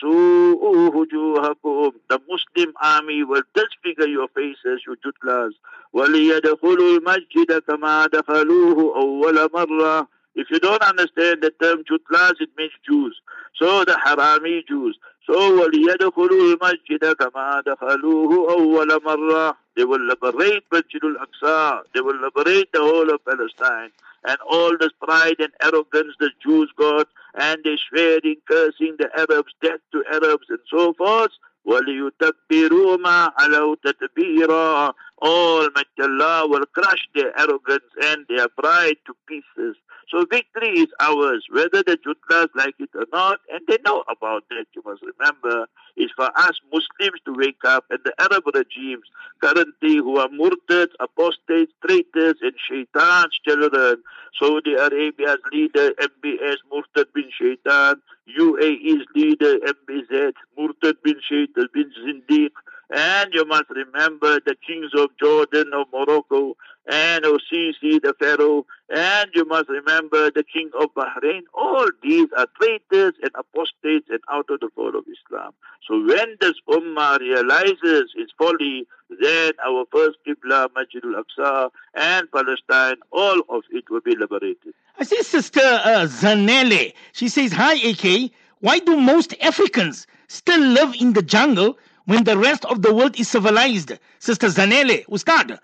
Muslim 2.29 2.73
army 2.81 3.23
will 3.23 3.43
disfigure 3.53 4.07
your 4.07 4.27
faces, 4.29 4.81
you 4.87 4.95
jutlas. 5.03 5.51
وَلِيَدْخُلُوا 5.93 6.99
الْمَسْجِدَ 6.99 7.59
كَمَا 7.67 8.05
دَخَلُوهُ 8.07 8.95
أَوَّلَ 8.95 9.49
مَرَّةٍ 9.53 10.07
if 10.35 10.49
you 10.49 10.59
don't 10.59 10.81
understand 10.81 11.41
the 11.41 11.51
term 11.61 11.83
Jutlas, 11.83 12.39
it 12.39 12.49
means 12.57 12.71
Jews. 12.87 13.19
So 13.57 13.83
the 13.83 13.99
Harami 14.05 14.65
Jews. 14.67 14.97
So 15.27 15.33
وَلِيَدْخُلُوا 15.33 16.55
الْمَسْجِدَ 16.55 17.13
كَمَا 17.15 17.63
دَخَلُوهُ 17.63 18.49
أَوَّلَ 18.49 18.87
مَرَّةٍ 18.87 19.55
They 19.75 19.83
will 19.83 19.99
liberate 20.05 20.63
Masjid 20.71 21.01
al-Aqsa. 21.03 21.81
They 21.93 22.01
will 22.01 22.19
liberate 22.19 22.71
the 22.71 22.79
whole 22.79 23.13
of 23.13 23.23
Palestine. 23.25 23.91
And 24.23 24.37
all 24.49 24.77
this 24.77 24.91
pride 25.01 25.35
and 25.39 25.51
arrogance 25.61 26.15
the 26.19 26.31
Jews 26.43 26.71
got, 26.77 27.07
and 27.35 27.61
they 27.63 27.77
swearing, 27.89 28.37
cursing 28.47 28.95
the 28.99 29.09
Arabs, 29.17 29.53
death 29.61 29.79
to 29.91 30.03
Arabs, 30.11 30.47
and 30.49 30.59
so 30.69 30.93
forth. 30.93 31.31
وَلِيُتَبِّرُوا 31.67 32.97
مَا 32.97 33.33
عَلَوْا 33.35 33.75
تَتْبِيرًا 33.85 34.93
Almighty 35.21 36.01
Allah 36.01 36.47
will 36.47 36.65
crush 36.73 37.07
their 37.13 37.37
arrogance 37.39 37.83
and 38.01 38.25
their 38.27 38.47
pride 38.47 38.97
to 39.05 39.13
pieces. 39.27 39.75
So 40.08 40.24
victory 40.30 40.80
is 40.80 40.86
ours, 41.00 41.44
whether 41.50 41.82
the 41.82 41.98
Jutlas 41.98 42.48
like 42.54 42.76
it 42.78 42.90
or 42.94 43.06
not, 43.12 43.40
and 43.52 43.60
they 43.66 43.78
know 43.84 44.04
about 44.08 44.44
that, 44.50 44.66
you 44.74 44.82
must 44.84 45.02
remember. 45.02 45.66
It's 45.96 46.12
for 46.12 46.30
us 46.38 46.60
Muslims 46.72 47.20
to 47.24 47.34
wake 47.34 47.64
up 47.64 47.86
and 47.90 47.98
the 48.04 48.12
Arab 48.20 48.44
regimes 48.54 49.06
currently 49.40 49.96
who 49.96 50.18
are 50.18 50.28
murtads, 50.28 50.92
apostates, 51.00 51.72
traitors, 51.84 52.36
and 52.40 52.52
shaitan's 52.68 53.36
children. 53.44 54.02
Saudi 54.38 54.74
Arabia's 54.74 55.38
leader, 55.52 55.90
MBS 55.92 56.58
Murtad 56.70 57.06
bin 57.14 57.30
Shaitan, 57.36 58.00
UAE's 58.38 59.06
leader, 59.14 59.56
MBZ, 59.58 60.32
Murtad 60.58 60.96
bin 61.02 61.20
Shaitan 61.26 61.68
bin 61.72 61.90
Zindiq, 62.04 62.50
and 62.90 63.30
you 63.32 63.44
must 63.46 63.70
remember 63.70 64.38
the 64.40 64.54
kings 64.66 64.92
of 64.94 65.08
Jordan, 65.18 65.72
of 65.72 65.86
Morocco, 65.92 66.56
and 66.88 67.24
Osisi, 67.24 68.00
the 68.00 68.14
Pharaoh, 68.18 68.64
and 68.88 69.30
you 69.34 69.44
must 69.44 69.68
remember 69.68 70.30
the 70.30 70.44
king 70.44 70.70
of 70.80 70.90
Bahrain. 70.94 71.42
All 71.54 71.88
these 72.02 72.28
are 72.36 72.46
traitors 72.60 73.14
and 73.22 73.30
apostates 73.34 74.08
and 74.08 74.20
out 74.30 74.46
of 74.50 74.60
the 74.60 74.68
fold 74.74 74.94
of 74.94 75.04
Islam. 75.10 75.52
So 75.86 75.98
when 75.98 76.36
this 76.40 76.54
Ummah 76.68 77.18
realizes 77.18 78.12
its 78.14 78.32
folly, 78.38 78.86
then 79.20 79.52
our 79.64 79.84
first 79.92 80.18
Qibla, 80.26 80.68
Masjid 80.74 81.02
al-Aqsa, 81.04 81.70
and 81.94 82.30
Palestine, 82.30 82.96
all 83.10 83.40
of 83.48 83.62
it 83.70 83.84
will 83.90 84.00
be 84.00 84.14
liberated. 84.16 84.74
I 84.98 85.04
see 85.04 85.22
Sister 85.22 85.60
uh, 85.60 86.06
Zanele. 86.08 86.92
She 87.12 87.28
says, 87.28 87.52
Hi, 87.52 87.74
AK. 87.74 88.30
Why 88.60 88.78
do 88.78 88.98
most 89.00 89.34
Africans 89.42 90.06
still 90.28 90.60
live 90.60 90.94
in 90.98 91.12
the 91.12 91.22
jungle 91.22 91.78
when 92.06 92.24
the 92.24 92.38
rest 92.38 92.64
of 92.64 92.82
the 92.82 92.94
world 92.94 93.18
is 93.18 93.28
civilized? 93.28 93.92
Sister 94.18 94.46
Zanele, 94.48 95.04
Ustad. 95.08 95.58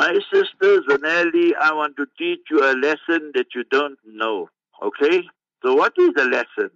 My 0.00 0.14
sister 0.32 0.80
Zanelli, 0.88 1.50
I 1.60 1.74
want 1.74 1.98
to 1.98 2.06
teach 2.16 2.40
you 2.50 2.60
a 2.60 2.72
lesson 2.72 3.32
that 3.34 3.48
you 3.54 3.64
don't 3.70 3.98
know. 4.06 4.48
Okay? 4.82 5.24
So 5.62 5.74
what 5.74 5.92
is 5.98 6.08
the 6.16 6.24
lesson? 6.24 6.70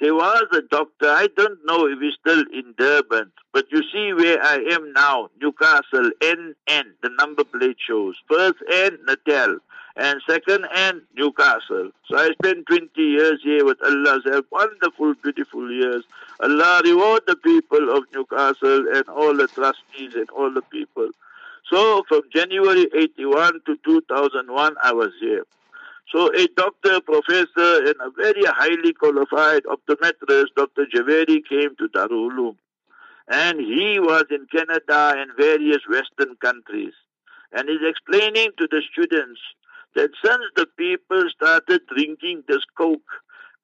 There 0.00 0.16
was 0.16 0.46
a 0.52 0.62
doctor, 0.62 1.08
I 1.08 1.28
don't 1.36 1.60
know 1.64 1.86
if 1.86 2.00
he's 2.00 2.14
still 2.18 2.42
in 2.52 2.74
Durban, 2.76 3.30
but 3.52 3.66
you 3.70 3.84
see 3.92 4.12
where 4.14 4.42
I 4.42 4.56
am 4.72 4.92
now, 4.92 5.28
Newcastle, 5.40 6.10
NN, 6.20 6.86
the 7.04 7.10
number 7.20 7.44
plate 7.44 7.76
shows. 7.86 8.16
First 8.28 8.56
N, 8.68 8.98
Natal, 9.06 9.58
and 9.94 10.20
second 10.28 10.66
N, 10.74 11.02
Newcastle. 11.14 11.92
So 12.08 12.18
I 12.18 12.32
spent 12.32 12.66
20 12.66 12.90
years 13.00 13.38
here 13.44 13.64
with 13.64 13.78
Allah's 13.84 14.24
help, 14.24 14.46
wonderful, 14.50 15.14
beautiful 15.22 15.70
years. 15.70 16.02
Allah 16.40 16.82
reward 16.84 17.22
the 17.28 17.36
people 17.36 17.96
of 17.96 18.06
Newcastle 18.12 18.86
and 18.92 19.08
all 19.08 19.36
the 19.36 19.46
trustees 19.46 20.14
and 20.16 20.28
all 20.30 20.52
the 20.52 20.62
people. 20.62 21.10
So 21.70 22.02
from 22.08 22.22
January 22.34 22.88
81 22.94 23.60
to 23.66 23.76
2001, 23.84 24.74
I 24.82 24.92
was 24.92 25.12
here. 25.20 25.44
So 26.12 26.34
a 26.34 26.48
doctor, 26.56 27.00
professor, 27.00 27.86
and 27.86 27.94
a 28.00 28.10
very 28.16 28.44
highly 28.44 28.92
qualified 28.92 29.62
optometrist, 29.64 30.48
Dr. 30.56 30.86
Javeri, 30.92 31.40
came 31.48 31.76
to 31.76 31.88
Darul 31.94 32.32
Uloom. 32.32 32.56
And 33.28 33.60
he 33.60 34.00
was 34.00 34.24
in 34.30 34.46
Canada 34.50 35.14
and 35.16 35.30
various 35.38 35.78
Western 35.88 36.34
countries. 36.40 36.94
And 37.52 37.68
he's 37.68 37.88
explaining 37.88 38.50
to 38.58 38.66
the 38.68 38.82
students 38.92 39.40
that 39.94 40.10
since 40.24 40.42
the 40.56 40.66
people 40.76 41.24
started 41.36 41.82
drinking 41.94 42.42
this 42.48 42.64
Coke, 42.76 43.00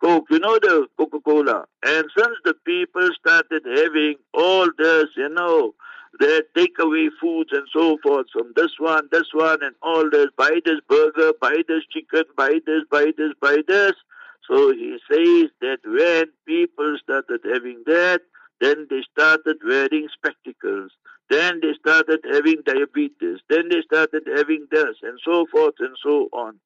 Coke, 0.01 0.27
you 0.31 0.39
know 0.39 0.59
the 0.61 0.87
Coca-Cola, 0.97 1.65
and 1.85 2.05
since 2.17 2.37
the 2.45 2.55
people 2.65 3.09
started 3.19 3.63
having 3.65 4.17
all 4.35 4.69
this, 4.79 5.07
you 5.17 5.29
know, 5.31 5.75
they 6.21 6.41
take 6.57 6.79
away 6.79 7.11
foods 7.21 7.51
and 7.53 7.67
so 7.73 7.99
forth 8.03 8.27
from 8.33 8.53
this 8.57 8.73
one, 8.79 9.09
this 9.13 9.29
one, 9.33 9.63
and 9.63 9.75
all 9.83 10.09
this. 10.11 10.29
Buy 10.37 10.61
this 10.65 10.81
burger, 10.89 11.33
buy 11.41 11.63
this 11.69 11.83
chicken, 11.91 12.25
buy 12.37 12.61
this, 12.67 12.83
buy 12.91 13.13
this, 13.17 13.33
buy 13.41 13.59
this. 13.67 13.93
So 14.49 14.73
he 14.73 14.99
says 15.11 15.51
that 15.61 15.79
when 15.85 16.27
people 16.47 16.97
started 17.03 17.41
having 17.45 17.83
that, 17.87 18.21
then 18.61 18.87
they 18.89 19.03
started 19.13 19.57
wearing 19.65 20.09
spectacles. 20.13 20.93
Then 21.29 21.61
they 21.61 21.75
started 21.81 22.21
having 22.31 22.63
diabetes. 22.65 23.41
Then 23.49 23.69
they 23.69 23.83
started 23.83 24.23
having 24.37 24.67
this, 24.71 24.97
and 25.03 25.19
so 25.25 25.47
forth 25.51 25.75
and 25.81 25.97
so 26.03 26.29
on. 26.33 26.59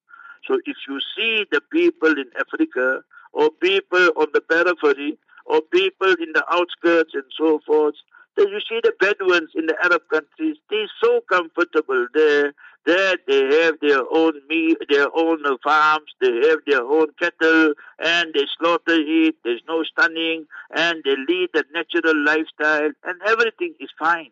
So 0.47 0.59
if 0.67 0.77
you 0.89 1.01
see 1.17 1.47
the 1.51 1.61
people 1.73 2.11
in 2.11 2.31
Africa, 2.39 3.03
or 3.33 3.51
people 3.51 4.11
on 4.17 4.27
the 4.35 4.41
periphery, 4.41 5.19
or 5.47 5.63
people 5.63 6.15
in 6.21 6.33
the 6.35 6.45
outskirts 6.53 7.13
and 7.15 7.25
so 7.37 7.61
forth, 7.67 7.95
you 8.49 8.61
see 8.69 8.81
the 8.83 8.93
Bedouins 8.99 9.51
in 9.55 9.67
the 9.67 9.77
Arab 9.83 10.03
countries, 10.11 10.57
they're 10.71 10.91
so 11.03 11.21
comfortable 11.29 12.07
there 12.15 12.55
that 12.87 13.19
they 13.27 13.63
have 13.63 13.75
their 13.81 14.03
own 14.11 14.33
meat, 14.49 14.79
their 14.89 15.07
own 15.15 15.43
farms, 15.63 16.11
they 16.21 16.49
have 16.49 16.61
their 16.67 16.83
own 16.83 17.09
cattle, 17.19 17.75
and 17.99 18.33
they 18.33 18.47
slaughter 18.59 18.97
it, 18.97 19.35
there's 19.45 19.63
no 19.69 19.85
stunning, 19.85 20.47
and 20.75 21.03
they 21.05 21.17
lead 21.29 21.51
a 21.55 21.65
natural 21.75 22.17
lifestyle, 22.25 22.91
and 23.05 23.21
everything 23.27 23.75
is 23.81 23.91
fine. 23.99 24.31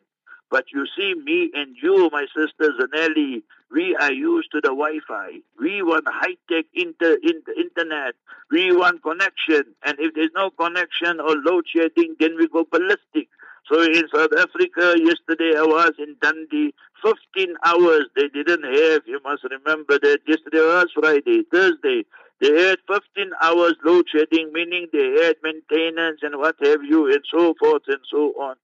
But 0.51 0.65
you 0.73 0.87
see, 0.97 1.15
me 1.15 1.51
and 1.55 1.77
you, 1.83 2.09
my 2.11 2.27
sister 2.35 2.73
Zanelli, 2.81 3.43
we 3.71 3.95
are 3.97 4.13
used 4.13 4.51
to 4.53 4.63
the 4.63 4.69
Wi-Fi. 4.69 5.41
We 5.61 5.83
want 5.83 6.07
high-tech 6.09 6.65
inter, 6.73 7.19
inter, 7.23 7.53
internet. 7.53 8.15
We 8.51 8.75
want 8.75 9.03
connection. 9.03 9.75
And 9.85 9.99
if 9.99 10.15
there's 10.15 10.31
no 10.35 10.49
connection 10.51 11.21
or 11.21 11.37
load 11.37 11.67
shedding, 11.69 12.17
then 12.19 12.37
we 12.39 12.49
go 12.49 12.67
ballistic. 12.71 13.29
So 13.71 13.83
in 13.83 14.05
South 14.15 14.33
Africa, 14.39 14.97
yesterday 14.97 15.53
I 15.57 15.63
was 15.63 15.93
in 15.99 16.17
Dundee, 16.23 16.73
15 17.05 17.55
hours 17.67 18.07
they 18.17 18.29
didn't 18.29 18.65
have. 18.65 19.03
You 19.07 19.21
must 19.23 19.45
remember 19.45 19.99
that 19.99 20.21
yesterday 20.27 20.61
was 20.61 20.87
Friday, 20.95 21.43
Thursday. 21.53 22.05
They 22.41 22.69
had 22.69 22.79
15 22.89 23.31
hours 23.43 23.75
load 23.85 24.07
shedding, 24.11 24.53
meaning 24.55 24.87
they 24.93 25.23
had 25.23 25.37
maintenance 25.43 26.21
and 26.23 26.39
what 26.39 26.57
have 26.63 26.83
you, 26.83 27.13
and 27.13 27.23
so 27.31 27.55
forth 27.61 27.83
and 27.89 28.01
so 28.11 28.33
on. 28.41 28.57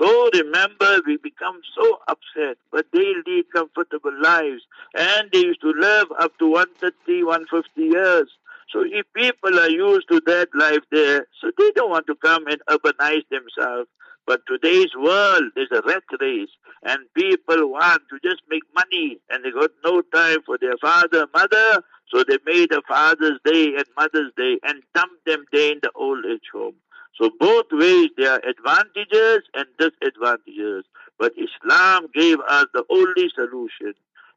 So 0.00 0.30
remember, 0.34 1.00
we 1.06 1.16
become 1.16 1.60
so 1.74 1.98
upset, 2.08 2.58
but 2.70 2.86
they 2.92 3.12
lead 3.26 3.44
comfortable 3.54 4.12
lives, 4.20 4.62
and 4.94 5.28
they 5.32 5.40
used 5.40 5.60
to 5.62 5.72
live 5.72 6.08
up 6.20 6.36
to 6.38 6.50
130, 6.50 7.24
150 7.24 7.82
years. 7.82 8.28
So 8.72 8.84
if 8.84 9.06
people 9.14 9.58
are 9.58 9.70
used 9.70 10.08
to 10.10 10.20
that 10.26 10.48
life 10.54 10.84
there, 10.90 11.26
so 11.40 11.50
they 11.56 11.70
don't 11.72 11.90
want 11.90 12.06
to 12.06 12.14
come 12.14 12.46
and 12.46 12.60
urbanize 12.68 13.24
themselves. 13.30 13.88
But 14.30 14.46
today's 14.46 14.94
world, 14.96 15.50
is 15.56 15.66
a 15.72 15.82
rat 15.84 16.04
race, 16.20 16.50
and 16.84 17.00
people 17.14 17.68
want 17.68 18.02
to 18.10 18.20
just 18.22 18.42
make 18.48 18.62
money, 18.76 19.18
and 19.28 19.44
they 19.44 19.50
got 19.50 19.72
no 19.84 20.02
time 20.02 20.38
for 20.46 20.56
their 20.56 20.76
father, 20.80 21.26
mother, 21.34 21.82
so 22.14 22.22
they 22.22 22.38
made 22.46 22.70
a 22.70 22.80
Father's 22.86 23.40
Day 23.44 23.74
and 23.76 23.86
Mother's 23.96 24.30
Day 24.36 24.60
and 24.62 24.84
dumped 24.94 25.24
them 25.26 25.46
there 25.52 25.72
in 25.72 25.80
the 25.82 25.90
old 25.96 26.24
age 26.26 26.46
home. 26.52 26.76
So 27.20 27.30
both 27.40 27.66
ways 27.72 28.10
there 28.16 28.34
are 28.34 28.42
advantages 28.48 29.40
and 29.52 29.66
disadvantages. 29.80 30.84
But 31.18 31.32
Islam 31.36 32.06
gave 32.14 32.38
us 32.48 32.66
the 32.72 32.84
only 32.88 33.32
solution. 33.34 33.94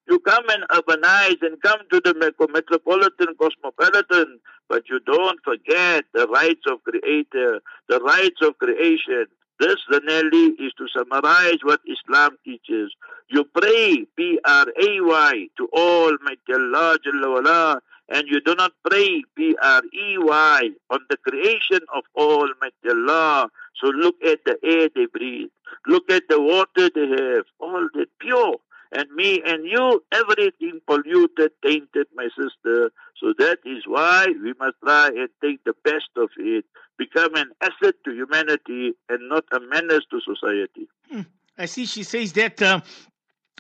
You 0.10 0.18
come 0.22 0.46
and 0.50 0.64
urbanize 0.72 1.38
and 1.44 1.62
come 1.62 1.82
to 1.92 2.02
the 2.04 2.16
metropolitan, 2.52 3.36
cosmopolitan, 3.40 4.40
but 4.68 4.90
you 4.90 5.00
don't 5.02 5.40
forget 5.44 6.06
the 6.16 6.26
rights 6.30 6.64
of 6.66 6.84
creator, 6.84 7.62
the 7.90 8.00
rights 8.00 8.42
of 8.42 8.58
creation. 8.58 9.28
This, 9.64 9.78
Zanelli, 9.90 10.60
is 10.60 10.74
to 10.78 10.90
summarize 10.94 11.60
what 11.64 11.80
Islam 11.88 12.38
teaches. 12.44 12.94
You 13.30 13.46
pray, 13.46 14.06
P-R-A-Y, 14.18 15.48
to 15.58 15.70
Almighty 15.72 16.54
Allah 16.54 16.98
Jalla 17.00 17.32
wala, 17.32 17.82
and 18.10 18.28
you 18.28 18.42
do 18.42 18.56
not 18.56 18.74
pray, 18.86 19.24
P-R-E-Y, 19.38 20.70
on 20.90 21.00
the 21.10 21.16
creation 21.16 21.80
of 21.96 22.04
Almighty 22.18 22.90
Allah. 22.90 23.48
So 23.82 23.88
look 23.88 24.16
at 24.26 24.44
the 24.44 24.58
air 24.66 24.90
they 24.94 25.06
breathe. 25.06 25.48
Look 25.88 26.12
at 26.12 26.24
the 26.28 26.42
water 26.42 26.90
they 26.94 27.08
have. 27.08 27.46
All 27.62 27.88
that 27.94 28.10
pure 28.20 28.58
and 28.94 29.10
me 29.16 29.42
and 29.46 29.66
you, 29.66 30.04
everything 30.12 30.80
polluted, 30.88 31.52
tainted, 31.64 32.08
my 32.16 32.28
sister. 32.38 32.92
So 33.20 33.34
that 33.40 33.60
is 33.66 33.84
why 33.86 34.28
we 34.42 34.54
must 34.60 34.76
try 34.84 35.08
and 35.08 35.30
take 35.42 35.64
the 35.64 35.74
best 35.84 36.10
of 36.18 36.30
it, 36.38 36.66
become 36.98 37.36
an 37.36 37.52
asset 37.62 37.96
to 38.06 38.12
humanity 38.12 38.94
and 39.10 39.30
not 39.30 39.46
a 39.52 39.60
menace 39.60 40.06
to 40.12 40.20
society. 40.22 40.88
Hmm. 41.10 41.22
I 41.58 41.66
see 41.66 41.86
she 41.86 42.04
says 42.04 42.34
that. 42.34 42.62
Uh, 42.62 42.82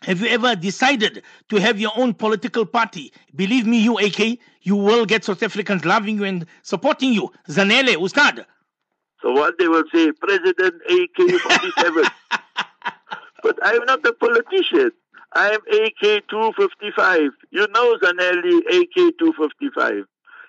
have 0.02 0.20
you 0.20 0.28
ever 0.28 0.54
decided 0.54 1.24
to 1.48 1.62
have 1.62 1.80
your 1.80 1.92
own 1.96 2.14
political 2.14 2.66
party? 2.66 3.14
Believe 3.36 3.66
me, 3.66 3.80
you 3.80 3.98
AK, 3.98 4.38
you 4.62 4.76
will 4.76 5.06
get 5.06 5.24
South 5.24 5.42
Africans 5.42 5.86
loving 5.86 6.18
you 6.18 6.26
and 6.26 6.46
supporting 6.62 7.14
you. 7.14 7.32
Zanele, 7.48 7.96
Ustad. 7.96 8.46
So 9.22 9.32
what 9.32 9.58
they 9.58 9.70
will 9.70 9.86
say, 9.94 10.12
President 10.12 10.76
AK 10.90 11.40
47. 11.40 12.04
but 13.44 13.58
I'm 13.64 13.86
not 13.86 14.06
a 14.06 14.12
politician. 14.12 14.92
I'm 15.36 15.60
AK 15.72 16.28
255. 16.30 17.32
You 17.52 17.68
know 17.74 17.98
Zanelli 18.04 18.60
AK 18.70 19.18
255. 19.18 20.06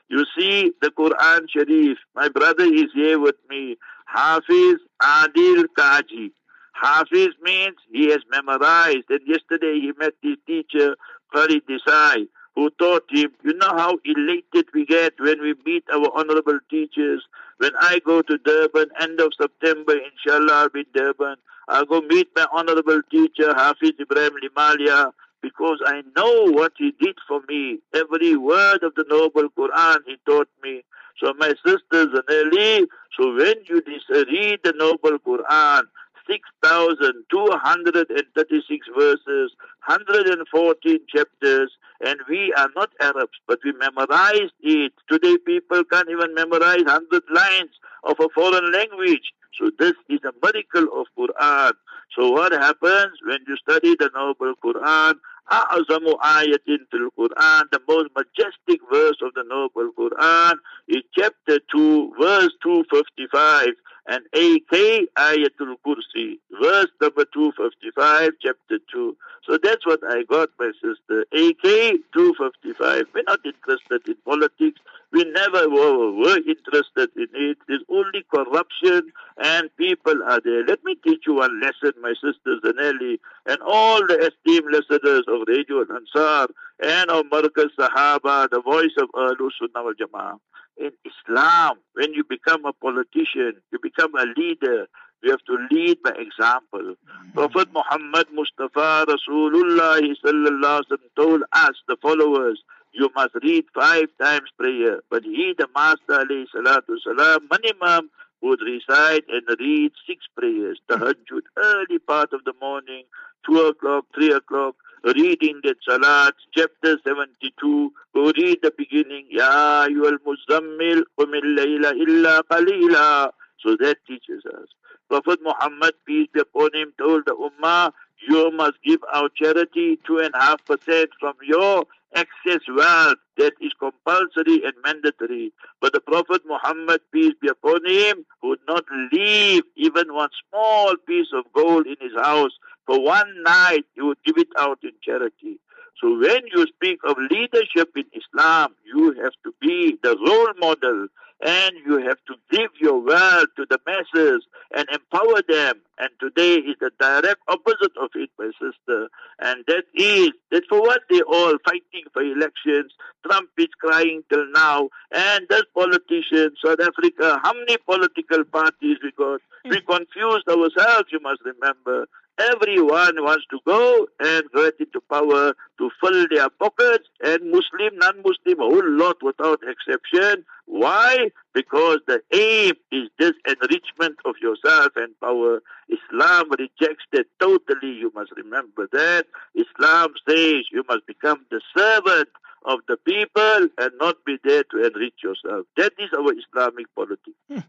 You 0.08 0.26
see 0.38 0.72
the 0.82 0.90
Quran 0.90 1.46
Sharif. 1.48 1.98
My 2.14 2.28
brother 2.28 2.64
is 2.64 2.92
here 2.94 3.18
with 3.18 3.36
me. 3.48 3.76
Hafiz 4.06 4.76
Adil 5.02 5.64
Kaji. 5.78 6.32
Hafiz 6.72 7.30
means 7.42 7.76
he 7.90 8.10
has 8.10 8.20
memorized. 8.30 9.08
And 9.08 9.20
yesterday 9.26 9.80
he 9.80 9.92
met 9.98 10.14
his 10.22 10.36
teacher, 10.46 10.96
Qari 11.34 11.62
Desai, 11.62 12.26
who 12.54 12.68
taught 12.78 13.04
him. 13.08 13.30
You 13.42 13.54
know 13.54 13.70
how 13.70 13.98
elated 14.04 14.66
we 14.74 14.84
get 14.84 15.14
when 15.18 15.40
we 15.40 15.54
meet 15.64 15.84
our 15.92 16.10
honorable 16.14 16.58
teachers. 16.70 17.22
When 17.56 17.72
I 17.80 18.00
go 18.04 18.20
to 18.20 18.36
Durban, 18.38 18.90
end 19.00 19.20
of 19.20 19.32
September, 19.40 19.94
inshallah, 19.94 20.52
I'll 20.52 20.68
be 20.68 20.80
in 20.80 20.86
Durban. 20.94 21.36
I'll 21.68 21.86
go 21.86 22.00
meet 22.02 22.28
my 22.36 22.46
honorable 22.52 23.00
teacher, 23.10 23.54
Hafiz 23.54 23.92
Ibrahim 24.00 24.34
Limalia, 24.42 25.12
because 25.42 25.80
I 25.84 26.02
know 26.16 26.50
what 26.52 26.72
he 26.78 26.92
did 27.00 27.16
for 27.28 27.40
me. 27.48 27.80
Every 27.94 28.36
word 28.36 28.82
of 28.82 28.94
the 28.94 29.04
noble 29.08 29.48
Quran 29.50 29.98
he 30.06 30.16
taught 30.26 30.48
me. 30.62 30.84
So 31.22 31.32
my 31.38 31.52
sisters 31.64 32.08
Zanelli, 32.14 32.86
so 33.18 33.34
when 33.34 33.54
you 33.68 33.82
read 33.86 34.60
the 34.64 34.72
noble 34.76 35.18
Quran, 35.18 35.82
6,236 36.28 38.86
verses, 38.98 39.52
114 39.86 40.98
chapters, 41.08 41.70
and 42.04 42.18
we 42.28 42.52
are 42.56 42.68
not 42.74 42.90
Arabs, 43.00 43.38
but 43.46 43.60
we 43.64 43.72
memorized 43.72 44.52
it. 44.62 44.92
Today 45.10 45.36
people 45.38 45.84
can't 45.84 46.08
even 46.10 46.34
memorize 46.34 46.82
100 46.84 47.22
lines 47.32 47.70
of 48.04 48.18
a 48.20 48.28
foreign 48.34 48.72
language. 48.72 49.32
So 49.57 49.71
this 49.77 49.93
is 50.09 50.19
a 50.23 50.33
miracle 50.43 50.87
of 50.99 51.07
Quran. 51.17 51.73
So 52.15 52.31
what 52.31 52.51
happens 52.51 53.17
when 53.25 53.39
you 53.47 53.57
study 53.57 53.95
the 53.99 54.09
noble 54.13 54.53
Quran? 54.63 55.15
أعظم 55.51 56.05
آية 56.23 56.61
في 56.91 56.93
القرآن 56.93 57.63
the 57.71 57.79
most 57.87 58.09
majestic 58.15 58.79
verse 58.91 59.17
of 59.21 59.33
the 59.33 59.43
noble 59.43 59.91
Quran 59.97 60.53
is 60.87 61.01
chapter 61.15 61.59
2 61.71 62.13
verse 62.19 62.53
255 62.61 63.73
and 64.09 64.25
AK 64.33 65.07
Ayatul 65.17 65.75
Kursi, 65.85 66.39
verse 66.59 66.87
number 66.99 67.25
255, 67.25 68.31
chapter 68.41 68.79
2. 68.91 69.17
So 69.45 69.59
that's 69.61 69.85
what 69.85 69.99
I 70.03 70.23
got, 70.23 70.49
my 70.59 70.71
sister. 70.81 71.25
AK 71.31 72.01
255. 72.13 73.05
We're 73.13 73.23
not 73.27 73.39
interested 73.45 74.07
in 74.07 74.15
politics. 74.25 74.81
we 75.14 75.24
never 75.30 75.70
were, 75.70 76.12
were 76.12 76.38
interested 76.38 77.08
in 77.16 77.28
it. 77.34 77.58
There's 77.68 77.84
only 77.88 78.24
corruption 78.34 79.12
and 79.38 79.70
people 79.76 80.20
are 80.28 80.40
there. 80.44 80.66
Let 80.66 80.82
me 80.84 80.96
teach 81.06 81.22
you 81.26 81.34
one 81.36 81.60
lesson, 81.60 81.92
my 82.02 82.14
sisters 82.14 82.60
Zanelli, 82.64 83.20
and 83.46 83.58
all 83.64 84.04
the 84.06 84.18
esteemed 84.18 84.72
listeners 84.72 85.22
of 85.28 85.46
Radio 85.46 85.82
Ansar 85.82 86.48
and 86.82 87.10
of 87.10 87.26
Markaz 87.26 87.70
Sahaba, 87.78 88.50
the 88.50 88.60
voice 88.60 88.96
of 88.98 89.08
Ahlul 89.14 89.50
Sunnah 89.56 89.84
wal 89.84 89.94
Jama'ah 89.94 90.38
in 90.76 90.90
Islam, 91.04 91.78
when 91.94 92.12
you 92.14 92.24
become 92.24 92.64
a 92.64 92.72
politician, 92.72 93.54
you 93.70 93.78
become 93.80 94.14
a 94.16 94.26
leader, 94.36 94.88
you 95.22 95.30
have 95.30 95.44
to 95.46 95.56
lead 95.70 96.02
by 96.02 96.10
example. 96.10 96.96
Prophet 97.32 97.68
Muhammad 97.72 98.26
Mustafa 98.32 99.06
Rasulullah 99.08 100.00
sallallahu 100.24 100.98
told 101.16 101.42
us, 101.52 101.74
the 101.88 101.96
followers, 102.02 102.62
you 102.94 103.10
must 103.14 103.34
read 103.42 103.64
five 103.74 104.06
times 104.20 104.50
prayer. 104.58 105.00
But 105.10 105.24
he, 105.24 105.54
the 105.58 105.68
Master 105.74 106.24
alayhi 106.24 106.46
salatu 106.54 106.96
salam, 107.04 107.48
minimum 107.50 108.10
would 108.42 108.60
recite 108.60 109.24
and 109.28 109.46
read 109.58 109.92
six 110.06 110.26
prayers. 110.36 110.78
Tahajjud, 110.88 111.42
early 111.56 111.98
part 111.98 112.32
of 112.32 112.44
the 112.44 112.52
morning, 112.60 113.04
two 113.44 113.58
o'clock, 113.60 114.04
three 114.14 114.32
o'clock, 114.32 114.76
reading 115.04 115.60
the 115.62 115.74
Salat, 115.86 116.34
chapter 116.56 116.98
72, 117.04 117.92
go 118.14 118.32
read 118.36 118.58
the 118.62 118.72
beginning, 118.76 119.26
Ya 119.30 119.86
ayyuhal 119.86 120.18
muzammil, 120.26 121.02
qumil 121.18 121.58
layla 121.58 121.92
illa 121.94 122.42
qalila. 122.50 123.30
So 123.60 123.76
that 123.80 123.96
teaches 124.06 124.42
us. 124.46 124.68
Prophet 125.08 125.40
Muhammad, 125.42 125.94
peace 126.06 126.28
be 126.32 126.40
upon 126.40 126.70
him, 126.74 126.92
told 126.98 127.24
the 127.26 127.34
Ummah, 127.34 127.92
you 128.28 128.50
must 128.52 128.74
give 128.84 129.00
out 129.12 129.34
charity 129.34 129.98
two 130.06 130.18
and 130.18 130.34
a 130.34 130.40
half 130.40 130.64
percent 130.64 131.10
from 131.20 131.34
your 131.42 131.84
excess 132.14 132.60
wealth 132.68 133.16
that 133.38 133.52
is 133.60 133.72
compulsory 133.78 134.62
and 134.64 134.74
mandatory. 134.84 135.52
But 135.80 135.92
the 135.92 136.00
Prophet 136.00 136.42
Muhammad, 136.46 137.00
peace 137.12 137.34
be 137.40 137.48
upon 137.48 137.86
him, 137.86 138.24
would 138.42 138.60
not 138.68 138.84
leave 139.12 139.62
even 139.76 140.14
one 140.14 140.30
small 140.48 140.94
piece 141.06 141.28
of 141.34 141.44
gold 141.52 141.86
in 141.86 141.96
his 142.00 142.12
house. 142.20 142.52
For 142.86 143.00
one 143.00 143.42
night, 143.42 143.84
he 143.94 144.02
would 144.02 144.18
give 144.24 144.38
it 144.38 144.48
out 144.58 144.78
in 144.82 144.92
charity. 145.02 145.58
So 146.00 146.18
when 146.18 146.42
you 146.54 146.66
speak 146.66 146.98
of 147.04 147.16
leadership 147.30 147.90
in 147.96 148.04
Islam, 148.12 148.74
you 148.84 149.14
have 149.22 149.32
to 149.44 149.52
be 149.60 149.98
the 150.02 150.16
role 150.16 150.52
model 150.58 151.08
and 151.44 151.72
you 151.84 151.98
have 151.98 152.18
to 152.26 152.34
give 152.50 152.70
your 152.80 153.00
wealth 153.00 153.48
to 153.56 153.66
the 153.68 153.78
masses 153.86 154.46
and 154.74 154.88
empower 154.90 155.42
them. 155.48 155.80
And 155.98 156.08
today 156.18 156.54
is 156.54 156.76
the 156.80 156.90
direct 156.98 157.40
opposite 157.48 157.96
of 158.00 158.10
it, 158.14 158.30
my 158.38 158.50
sister. 158.60 159.08
And 159.38 159.64
that 159.68 159.84
is 159.94 160.30
that 160.50 160.62
for 160.68 160.80
what 160.80 161.02
they 161.10 161.20
all 161.20 161.56
fighting 161.64 162.04
for 162.12 162.22
elections, 162.22 162.92
Trump 163.26 163.50
is 163.58 163.68
crying 163.80 164.22
till 164.30 164.46
now, 164.52 164.88
and 165.12 165.46
those 165.48 165.64
politicians, 165.74 166.58
South 166.64 166.80
Africa, 166.80 167.38
how 167.42 167.52
many 167.52 167.76
political 167.78 168.44
parties 168.44 168.98
we 169.02 169.12
got? 169.16 169.40
We 169.64 169.80
confused 169.88 170.48
ourselves, 170.48 171.08
you 171.12 171.20
must 171.20 171.40
remember. 171.44 172.06
Everyone 172.38 173.22
wants 173.22 173.44
to 173.50 173.58
go 173.64 174.08
and 174.18 174.42
get 174.54 174.74
into 174.80 175.00
power 175.08 175.54
to 175.78 175.90
fill 176.00 176.26
their 176.30 176.50
pockets, 176.50 177.08
and 177.24 177.50
Muslim, 177.50 177.96
non-Muslim, 177.96 178.58
a 178.58 178.64
whole 178.64 178.90
lot 178.90 179.22
without 179.22 179.60
exception. 179.62 180.44
Why? 180.66 181.30
Because 181.52 181.98
the 182.08 182.20
aim 182.32 182.74
is 182.90 183.08
this 183.20 183.34
enrichment 183.46 184.16
of 184.24 184.34
yourself 184.42 184.92
and 184.96 185.18
power. 185.20 185.62
Islam 185.88 186.50
rejects 186.58 187.04
that 187.12 187.26
totally. 187.38 187.92
You 187.92 188.10
must 188.14 188.32
remember 188.32 188.88
that. 188.90 189.26
Islam 189.54 190.14
says 190.28 190.64
you 190.72 190.82
must 190.88 191.06
become 191.06 191.44
the 191.50 191.60
servant 191.76 192.28
of 192.64 192.80
the 192.88 192.96
people 192.96 193.68
and 193.78 193.90
not 194.00 194.16
be 194.24 194.38
there 194.42 194.64
to 194.64 194.86
enrich 194.86 195.22
yourself. 195.22 195.66
That 195.76 195.92
is 195.98 196.10
our 196.18 196.32
Islamic 196.32 196.86
politics. 196.96 197.36
Hmm. 197.48 197.60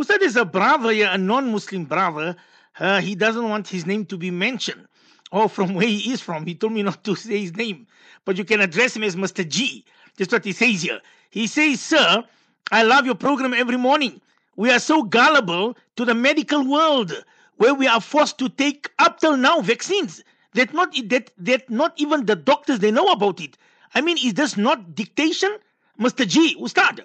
Ustad 0.00 0.22
is 0.22 0.36
a 0.36 0.44
brother, 0.44 0.92
a 0.92 1.18
non-Muslim 1.18 1.84
brother 1.84 2.36
Uh, 2.78 3.00
he 3.00 3.14
doesn't 3.14 3.48
want 3.48 3.68
his 3.68 3.86
name 3.86 4.04
to 4.06 4.16
be 4.16 4.30
mentioned 4.30 4.86
or 5.32 5.48
from 5.48 5.74
where 5.74 5.86
he 5.86 6.12
is 6.12 6.20
from. 6.20 6.46
He 6.46 6.54
told 6.54 6.72
me 6.72 6.82
not 6.82 7.04
to 7.04 7.14
say 7.14 7.40
his 7.40 7.56
name, 7.56 7.86
but 8.24 8.38
you 8.38 8.44
can 8.44 8.60
address 8.60 8.96
him 8.96 9.02
as 9.02 9.16
Mr. 9.16 9.46
G. 9.46 9.84
That's 10.16 10.32
what 10.32 10.44
he 10.44 10.52
says 10.52 10.82
here. 10.82 11.00
He 11.30 11.46
says, 11.46 11.80
Sir, 11.80 12.24
I 12.70 12.82
love 12.82 13.06
your 13.06 13.14
program 13.14 13.54
every 13.54 13.76
morning. 13.76 14.20
We 14.56 14.70
are 14.70 14.78
so 14.78 15.02
gullible 15.02 15.76
to 15.96 16.04
the 16.04 16.14
medical 16.14 16.68
world 16.68 17.12
where 17.56 17.74
we 17.74 17.86
are 17.86 18.00
forced 18.00 18.38
to 18.38 18.48
take 18.48 18.90
up 18.98 19.20
till 19.20 19.36
now 19.36 19.60
vaccines 19.60 20.22
that 20.54 20.72
not 20.72 20.94
that 21.08 21.30
that 21.38 21.68
not 21.70 21.92
even 21.96 22.26
the 22.26 22.36
doctors 22.36 22.78
they 22.80 22.90
know 22.90 23.06
about 23.12 23.40
it. 23.40 23.56
I 23.94 24.00
mean, 24.00 24.16
is 24.18 24.34
this 24.34 24.56
not 24.56 24.94
dictation, 24.94 25.56
Mr. 26.00 26.26
G? 26.26 26.56
Ustad. 26.60 27.04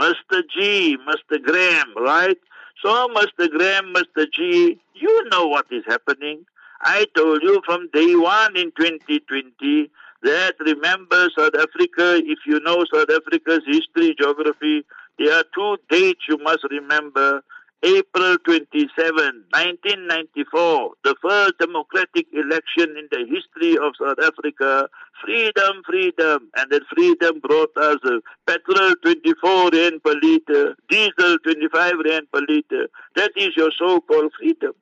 Mr. 0.00 0.42
G, 0.54 0.96
Mr. 1.06 1.42
Graham, 1.42 1.92
right? 1.96 2.38
So, 2.82 3.08
Mr. 3.08 3.50
Graham, 3.50 3.92
Mr. 3.94 4.24
G, 4.32 4.80
you 4.94 5.28
know 5.30 5.46
what 5.46 5.66
is 5.70 5.84
happening. 5.86 6.46
I 6.80 7.06
told 7.14 7.42
you 7.42 7.60
from 7.66 7.90
day 7.92 8.16
one 8.16 8.56
in 8.56 8.72
2020 8.72 9.90
that 10.22 10.54
remember 10.60 11.28
South 11.36 11.54
Africa, 11.54 12.22
if 12.24 12.38
you 12.46 12.58
know 12.60 12.84
South 12.92 13.10
Africa's 13.10 13.60
history, 13.66 14.14
geography, 14.18 14.84
there 15.18 15.34
are 15.34 15.44
two 15.54 15.76
dates 15.90 16.20
you 16.26 16.38
must 16.38 16.64
remember. 16.70 17.42
April 17.82 18.36
27, 18.44 18.92
1994, 19.52 20.90
the 21.02 21.14
first 21.22 21.54
democratic 21.58 22.26
election 22.32 22.94
in 22.98 23.08
the 23.10 23.24
history 23.24 23.78
of 23.78 23.94
South 23.98 24.18
Africa. 24.22 24.86
Freedom, 25.24 25.80
freedom. 25.86 26.50
And 26.56 26.70
that 26.70 26.82
freedom 26.94 27.40
brought 27.40 27.74
us 27.78 27.96
uh, 28.04 28.20
petrol 28.46 28.94
24 29.02 29.70
rand 29.70 30.02
per 30.04 30.12
liter, 30.12 30.76
diesel 30.90 31.38
25 31.42 31.92
rand 32.04 32.26
per 32.32 32.40
liter. 32.46 32.88
That 33.16 33.32
is 33.36 33.56
your 33.56 33.70
so-called 33.78 34.32
freedom. 34.38 34.72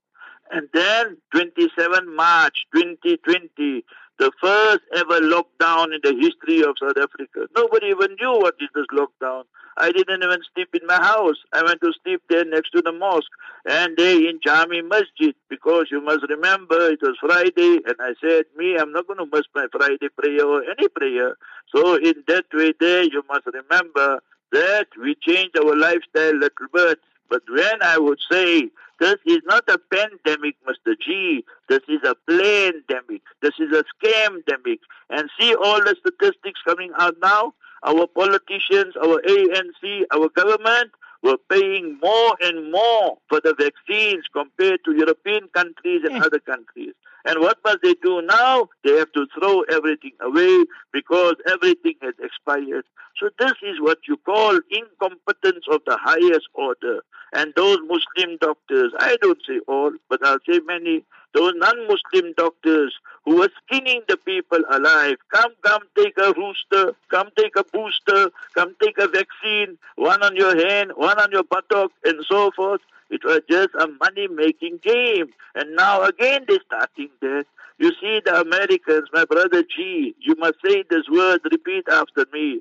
And 0.51 0.69
then 0.73 1.19
27 1.33 2.17
March 2.17 2.67
2020, 2.75 3.85
the 4.19 4.33
first 4.41 4.81
ever 4.97 5.21
lockdown 5.21 5.95
in 5.95 6.01
the 6.03 6.15
history 6.21 6.63
of 6.63 6.77
South 6.81 6.97
Africa. 6.97 7.47
Nobody 7.57 7.89
even 7.89 8.17
knew 8.21 8.39
what 8.39 8.55
is 8.61 8.69
this 8.75 8.87
lockdown. 8.93 9.45
I 9.77 9.93
didn't 9.93 10.25
even 10.25 10.41
sleep 10.55 10.75
in 10.75 10.87
my 10.87 10.97
house. 10.97 11.37
I 11.53 11.63
went 11.63 11.81
to 11.83 11.93
sleep 12.03 12.21
there 12.29 12.45
next 12.45 12.71
to 12.71 12.83
the 12.83 12.91
mosque 12.91 13.31
and 13.65 13.97
there 13.97 14.29
in 14.29 14.41
Jami 14.45 14.83
Masjid 14.83 15.35
because 15.49 15.87
you 15.91 16.01
must 16.01 16.29
remember 16.29 16.91
it 16.91 17.01
was 17.01 17.17
Friday 17.21 17.79
and 17.87 17.95
I 18.01 18.15
said, 18.21 18.47
me, 18.57 18.77
I'm 18.77 18.93
not 18.93 19.07
going 19.07 19.21
to 19.21 19.27
miss 19.33 19.47
my 19.55 19.67
Friday 19.71 20.09
prayer 20.19 20.45
or 20.45 20.65
any 20.65 20.89
prayer. 20.89 21.37
So 21.75 21.95
in 21.95 22.25
that 22.27 22.47
way 22.53 22.73
there, 22.81 23.05
you 23.05 23.23
must 23.29 23.47
remember 23.47 24.21
that 24.51 24.89
we 25.01 25.15
changed 25.15 25.57
our 25.59 25.77
lifestyle 25.77 26.33
a 26.33 26.43
little 26.43 26.69
bit. 26.73 26.99
But 27.29 27.43
when 27.49 27.83
I 27.83 27.99
would 27.99 28.19
say 28.31 28.71
this 29.01 29.17
is 29.27 29.39
not 29.45 29.65
a 29.69 29.79
pandemic, 29.79 30.57
Mr. 30.67 30.95
G. 31.01 31.45
This 31.69 31.81
is 31.89 32.01
a 32.05 32.17
pandemic. 32.29 33.23
This 33.43 33.55
is 33.61 33.73
a 33.73 33.85
scamdemic. 33.95 34.79
And 35.11 35.31
see 35.39 35.55
all 35.55 35.79
the 35.81 35.95
statistics 36.01 36.61
coming 36.67 36.91
out 36.99 37.17
now. 37.23 37.55
Our 37.85 38.09
politicians, 38.09 38.97
our 38.97 39.23
ANC, 39.23 40.03
our 40.13 40.29
government 40.31 40.91
were 41.23 41.39
paying 41.51 41.99
more 42.01 42.37
and 42.41 42.71
more 42.71 43.19
for 43.29 43.41
the 43.43 43.55
vaccines 43.59 44.25
compared 44.33 44.81
to 44.85 44.95
European 44.97 45.49
countries 45.55 46.03
and 46.05 46.23
other 46.23 46.39
countries. 46.39 46.95
And 47.25 47.41
what 47.41 47.59
must 47.65 47.79
they 47.83 47.95
do 47.95 48.23
now? 48.23 48.69
They 48.85 48.97
have 48.97 49.13
to 49.13 49.27
throw 49.39 49.63
everything 49.63 50.13
away 50.21 50.65
because 50.93 51.35
everything 51.49 51.95
has 52.03 52.15
expired. 52.23 52.85
So 53.21 53.31
this 53.39 53.55
is 53.63 53.81
what 53.81 53.99
you 54.07 54.17
call 54.19 54.61
incompetence 54.71 55.65
of 55.71 55.81
the 55.87 55.99
highest 56.01 56.47
order. 56.55 57.01
And 57.35 57.53
those 57.57 57.79
Muslim 57.81 58.39
doctors, 58.41 58.93
I 58.99 59.17
don't 59.21 59.41
say 59.47 59.61
all, 59.67 59.93
but 60.09 60.25
I'll 60.25 60.39
say 60.49 60.61
many, 60.65 61.05
those 61.35 61.53
non-Muslim 61.57 62.33
doctors 62.37 62.95
who 63.25 63.37
were 63.37 63.51
skinning 63.65 64.03
the 64.09 64.17
people 64.17 64.61
alive. 64.71 65.17
Come, 65.33 65.53
come, 65.63 65.83
take 65.97 66.17
a 66.19 66.33
rooster. 66.33 66.95
Come, 67.11 67.31
take 67.37 67.55
a 67.57 67.65
booster. 67.65 68.31
Come, 68.55 68.75
take 68.83 68.99
a 68.99 69.09
vaccine. 69.09 69.79
One 69.97 70.23
on 70.23 70.37
your 70.37 70.57
hand, 70.57 70.93
one 70.97 71.19
on 71.21 71.31
your 71.31 71.45
buttock, 71.45 71.93
and 72.05 72.25
so 72.27 72.51
forth. 72.53 72.81
It 73.11 73.25
was 73.25 73.41
just 73.51 73.71
a 73.79 73.87
money-making 73.87 74.81
game. 74.83 75.29
And 75.55 75.77
now 75.77 76.03
again 76.03 76.45
they're 76.47 76.59
starting 76.67 77.11
that. 77.21 77.47
You 77.79 77.93
see 78.01 78.21
the 78.25 78.41
Americans, 78.41 79.09
my 79.13 79.25
brother 79.25 79.63
G, 79.63 80.15
you 80.21 80.35
must 80.37 80.57
say 80.65 80.83
this 80.91 81.09
word, 81.09 81.41
repeat 81.45 81.85
after 81.89 82.27
me. 82.33 82.61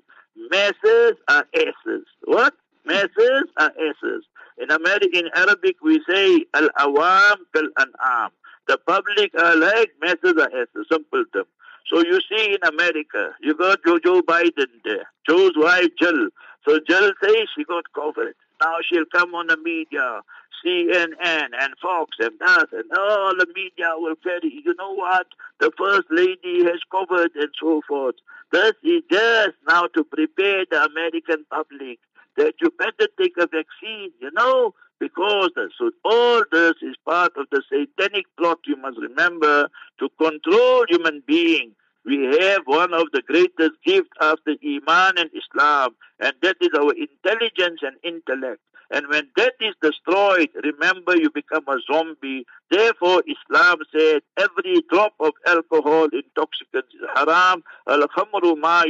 Masses 0.51 1.13
are 1.27 1.45
asses. 1.55 2.05
What? 2.25 2.53
Masses 2.85 3.45
are 3.57 3.73
asses. 3.79 4.23
In 4.59 4.69
American, 4.71 5.25
in 5.25 5.29
Arabic, 5.35 5.77
we 5.81 6.01
say 6.07 6.45
al-awam 6.53 7.37
kal-an'am. 7.53 8.31
The 8.67 8.77
public 8.85 9.31
are 9.39 9.55
like 9.55 9.91
masses 10.01 10.33
are 10.39 10.51
asses, 10.53 10.87
simple 10.91 11.23
term. 11.33 11.45
So 11.91 11.99
you 11.99 12.19
see 12.29 12.53
in 12.53 12.67
America, 12.67 13.31
you 13.41 13.55
got 13.55 13.79
Joe 13.85 14.21
Biden 14.21 14.67
there, 14.83 15.07
Joe's 15.27 15.53
wife 15.55 15.89
Jill. 15.99 16.29
So 16.67 16.79
Jill 16.87 17.11
says 17.23 17.47
she 17.55 17.63
got 17.63 17.85
COVID. 17.95 18.33
Now 18.61 18.75
she'll 18.83 19.05
come 19.13 19.33
on 19.35 19.47
the 19.47 19.57
media, 19.57 20.21
CNN 20.65 21.13
and 21.21 21.73
Fox 21.81 22.17
and 22.19 22.31
that, 22.39 22.67
and 22.73 22.91
all 22.97 23.35
the 23.37 23.47
media 23.55 23.93
will 23.95 24.15
carry, 24.15 24.61
you 24.65 24.75
know 24.77 24.93
what, 24.93 25.27
the 25.59 25.71
first 25.77 26.07
lady 26.09 26.63
has 26.65 26.81
COVID 26.91 27.29
and 27.35 27.49
so 27.61 27.81
forth. 27.87 28.15
This 28.51 28.73
is 28.83 29.03
just 29.11 29.55
now 29.67 29.87
to 29.87 30.03
prepare 30.03 30.65
the 30.69 30.83
American 30.83 31.45
public 31.49 31.99
that 32.37 32.55
you 32.61 32.71
better 32.77 33.07
take 33.19 33.33
a 33.37 33.47
vaccine, 33.47 34.11
you 34.19 34.31
know, 34.33 34.73
because 34.99 35.51
so 35.77 35.91
all 36.05 36.43
this 36.51 36.73
is 36.81 36.95
part 37.05 37.33
of 37.37 37.47
the 37.51 37.61
satanic 37.71 38.25
plot, 38.37 38.59
you 38.65 38.77
must 38.77 38.97
remember, 38.97 39.69
to 39.99 40.09
control 40.19 40.85
human 40.89 41.21
beings. 41.27 41.73
We 42.05 42.23
have 42.39 42.61
one 42.65 42.93
of 42.93 43.07
the 43.11 43.21
greatest 43.21 43.77
gifts 43.85 44.09
after 44.21 44.55
Iman 44.63 45.17
and 45.17 45.29
Islam, 45.33 45.95
and 46.19 46.33
that 46.41 46.55
is 46.61 46.69
our 46.77 46.93
intelligence 46.93 47.81
and 47.81 47.97
intellect. 48.03 48.61
And 48.89 49.07
when 49.09 49.27
that 49.35 49.53
is 49.59 49.75
destroyed, 49.81 50.49
remember 50.63 51.17
you 51.17 51.29
become 51.29 51.65
a 51.67 51.77
zombie. 51.91 52.45
Therefore, 52.71 53.21
Islam 53.27 53.79
said 53.93 54.21
every 54.37 54.81
drop 54.89 55.13
of 55.19 55.33
alcohol 55.45 56.07
intoxicant 56.13 56.85
is 56.93 57.01
haram. 57.13 57.63
Al-khamru 57.89 58.57
ma. 58.57 58.83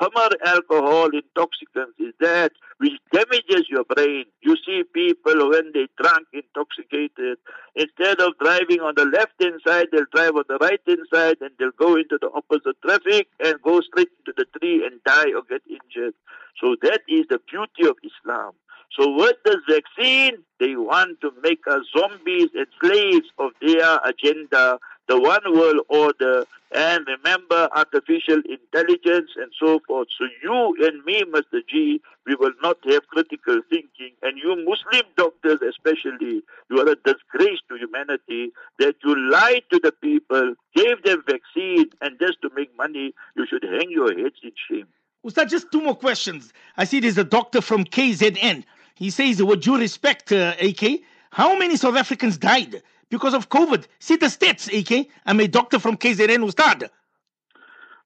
Khamar 0.00 0.32
alcohol 0.44 1.10
intoxicants 1.12 1.94
is 1.98 2.14
that 2.20 2.52
which 2.78 2.94
damages 3.12 3.66
your 3.68 3.84
brain. 3.84 4.24
You 4.42 4.56
see 4.66 4.82
people 4.92 5.50
when 5.50 5.70
they 5.72 5.86
drunk, 6.00 6.26
intoxicated, 6.32 7.38
instead 7.76 8.20
of 8.20 8.32
driving 8.40 8.80
on 8.80 8.94
the 8.96 9.04
left 9.04 9.34
hand 9.40 9.60
side, 9.66 9.86
they'll 9.92 10.10
drive 10.12 10.34
on 10.34 10.44
the 10.48 10.58
right 10.60 10.80
hand 10.86 11.06
side 11.12 11.36
and 11.40 11.50
they'll 11.58 11.78
go 11.78 11.96
into 11.96 12.18
the 12.20 12.30
opposite 12.34 12.80
traffic 12.82 13.28
and 13.38 13.62
go 13.62 13.80
straight 13.80 14.10
into 14.18 14.32
the 14.36 14.46
tree 14.58 14.84
and 14.84 15.00
die 15.04 15.32
or 15.32 15.42
get 15.48 15.62
injured. 15.68 16.14
So 16.60 16.76
that 16.82 17.02
is 17.08 17.26
the 17.30 17.38
beauty 17.50 17.88
of 17.88 17.96
Islam. 18.02 18.52
So 18.98 19.10
with 19.12 19.36
this 19.44 19.56
vaccine, 19.68 20.38
they 20.60 20.76
want 20.76 21.20
to 21.22 21.32
make 21.42 21.66
us 21.68 21.82
zombies 21.96 22.50
and 22.54 22.66
slaves 22.80 23.26
of 23.38 23.50
their 23.60 23.98
agenda, 24.04 24.78
the 25.08 25.20
one 25.20 25.42
world 25.52 25.80
order, 25.88 26.44
and 26.74 27.06
remember 27.06 27.68
artificial 27.72 28.40
intelligence 28.48 29.30
and 29.36 29.52
so 29.58 29.80
forth. 29.86 30.08
So 30.18 30.26
you 30.42 30.74
and 30.86 31.04
me, 31.04 31.22
Mr. 31.22 31.60
G, 31.68 32.00
we 32.26 32.34
will 32.34 32.52
not 32.62 32.78
have 32.90 33.06
critical 33.08 33.60
thinking. 33.70 34.12
And 34.22 34.38
you 34.38 34.56
Muslim 34.56 35.06
doctors 35.16 35.60
especially, 35.62 36.42
you 36.70 36.80
are 36.80 36.88
a 36.88 36.96
disgrace 36.96 37.60
to 37.68 37.76
humanity 37.76 38.50
that 38.78 38.96
you 39.04 39.30
lied 39.30 39.62
to 39.70 39.78
the 39.78 39.92
people, 39.92 40.54
gave 40.74 41.02
them 41.04 41.22
vaccine, 41.26 41.90
and 42.00 42.18
just 42.18 42.42
to 42.42 42.50
make 42.56 42.76
money, 42.76 43.14
you 43.36 43.46
should 43.46 43.62
hang 43.62 43.90
your 43.90 44.12
heads 44.18 44.36
in 44.42 44.52
shame. 44.68 44.86
Ustad, 45.24 45.48
just 45.48 45.70
two 45.70 45.80
more 45.80 45.96
questions. 45.96 46.52
I 46.76 46.84
see 46.84 47.00
there's 47.00 47.18
a 47.18 47.24
doctor 47.24 47.60
from 47.60 47.84
KZN. 47.84 48.64
He 48.94 49.10
says, 49.10 49.42
with 49.42 49.62
due 49.62 49.78
respect, 49.78 50.32
uh, 50.32 50.54
AK, 50.60 51.00
how 51.30 51.56
many 51.56 51.76
South 51.76 51.96
Africans 51.96 52.36
died 52.36 52.82
because 53.14 53.34
of 53.34 53.48
COVID? 53.48 53.86
See 54.00 54.16
the 54.16 54.26
stats, 54.26 54.64
AK. 54.78 55.08
I'm 55.26 55.40
a 55.40 55.48
doctor 55.48 55.78
from 55.78 55.96
KZN, 55.96 56.42
Ustad. 56.48 56.90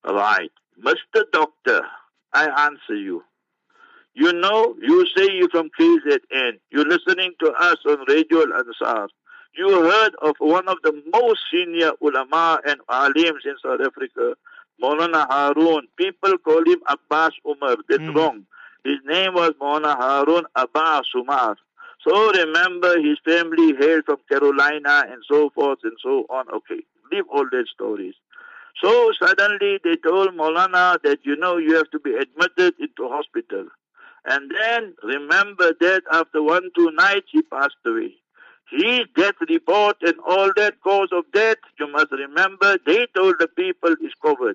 Right. 0.05 0.53
Mr. 0.89 1.23
Doctor, 1.33 1.81
I 2.33 2.45
answer 2.67 2.95
you. 2.95 3.25
You 4.15 4.33
know, 4.33 4.75
you 4.81 5.07
say 5.17 5.27
you're 5.33 5.49
from 5.49 5.71
KZN. 5.79 6.59
You're 6.71 6.89
listening 6.95 7.33
to 7.41 7.53
us 7.53 7.79
on 7.87 8.05
Radio 8.09 8.43
Al 8.43 8.53
Ansar. 8.61 9.09
You 9.57 9.69
heard 9.91 10.15
of 10.23 10.37
one 10.39 10.69
of 10.69 10.79
the 10.83 10.93
most 11.13 11.41
senior 11.51 11.93
ulama 12.01 12.61
and 12.67 12.81
alims 12.89 13.45
in 13.45 13.57
South 13.63 13.81
Africa, 13.81 14.35
Maulana 14.83 15.27
Harun. 15.29 15.89
People 15.97 16.37
call 16.39 16.63
him 16.65 16.81
Abbas 16.87 17.33
Umar. 17.47 17.77
That's 17.89 18.03
mm. 18.03 18.15
wrong. 18.15 18.47
His 18.85 18.99
name 19.07 19.35
was 19.35 19.53
Maulana 19.61 19.97
Harun 19.97 20.45
Abbas 20.55 21.07
Umar. 21.17 21.57
So 22.09 22.33
remember, 22.33 22.99
his 23.01 23.19
family 23.25 23.75
hailed 23.79 24.07
from 24.07 24.19
Carolina 24.31 25.05
and 25.11 25.23
so 25.31 25.51
forth 25.51 25.81
and 25.85 25.97
so 26.03 26.25
on. 26.31 26.47
Okay, 26.51 26.81
leave 27.13 27.25
all 27.31 27.45
that 27.53 27.67
stories. 27.75 28.15
So 28.83 29.13
suddenly 29.21 29.79
they 29.85 29.97
told 29.97 30.31
Molana 30.35 30.99
that, 31.03 31.19
you 31.25 31.37
know, 31.37 31.59
you 31.59 31.77
have 31.77 31.91
to 31.91 32.01
be 32.01 32.15
admitted 32.15 32.75
into 32.81 33.09
hospital. 33.09 33.67
And 34.25 34.51
then 34.51 34.95
remember 35.03 35.73
that 35.81 36.03
after 36.13 36.43
one, 36.43 36.71
two 36.77 36.91
nights, 36.93 37.29
he 37.33 37.43
passed 37.43 37.77
away. 37.87 38.15
his 38.71 39.01
death 39.17 39.37
report 39.49 39.97
and 40.03 40.15
all 40.27 40.53
that 40.57 40.81
cause 40.83 41.09
of 41.13 41.25
death, 41.33 41.57
you 41.81 41.91
must 41.91 42.13
remember, 42.13 42.79
they 42.87 43.07
told 43.17 43.37
the 43.39 43.49
people 43.49 43.93
is 43.93 44.13
COVID. 44.25 44.55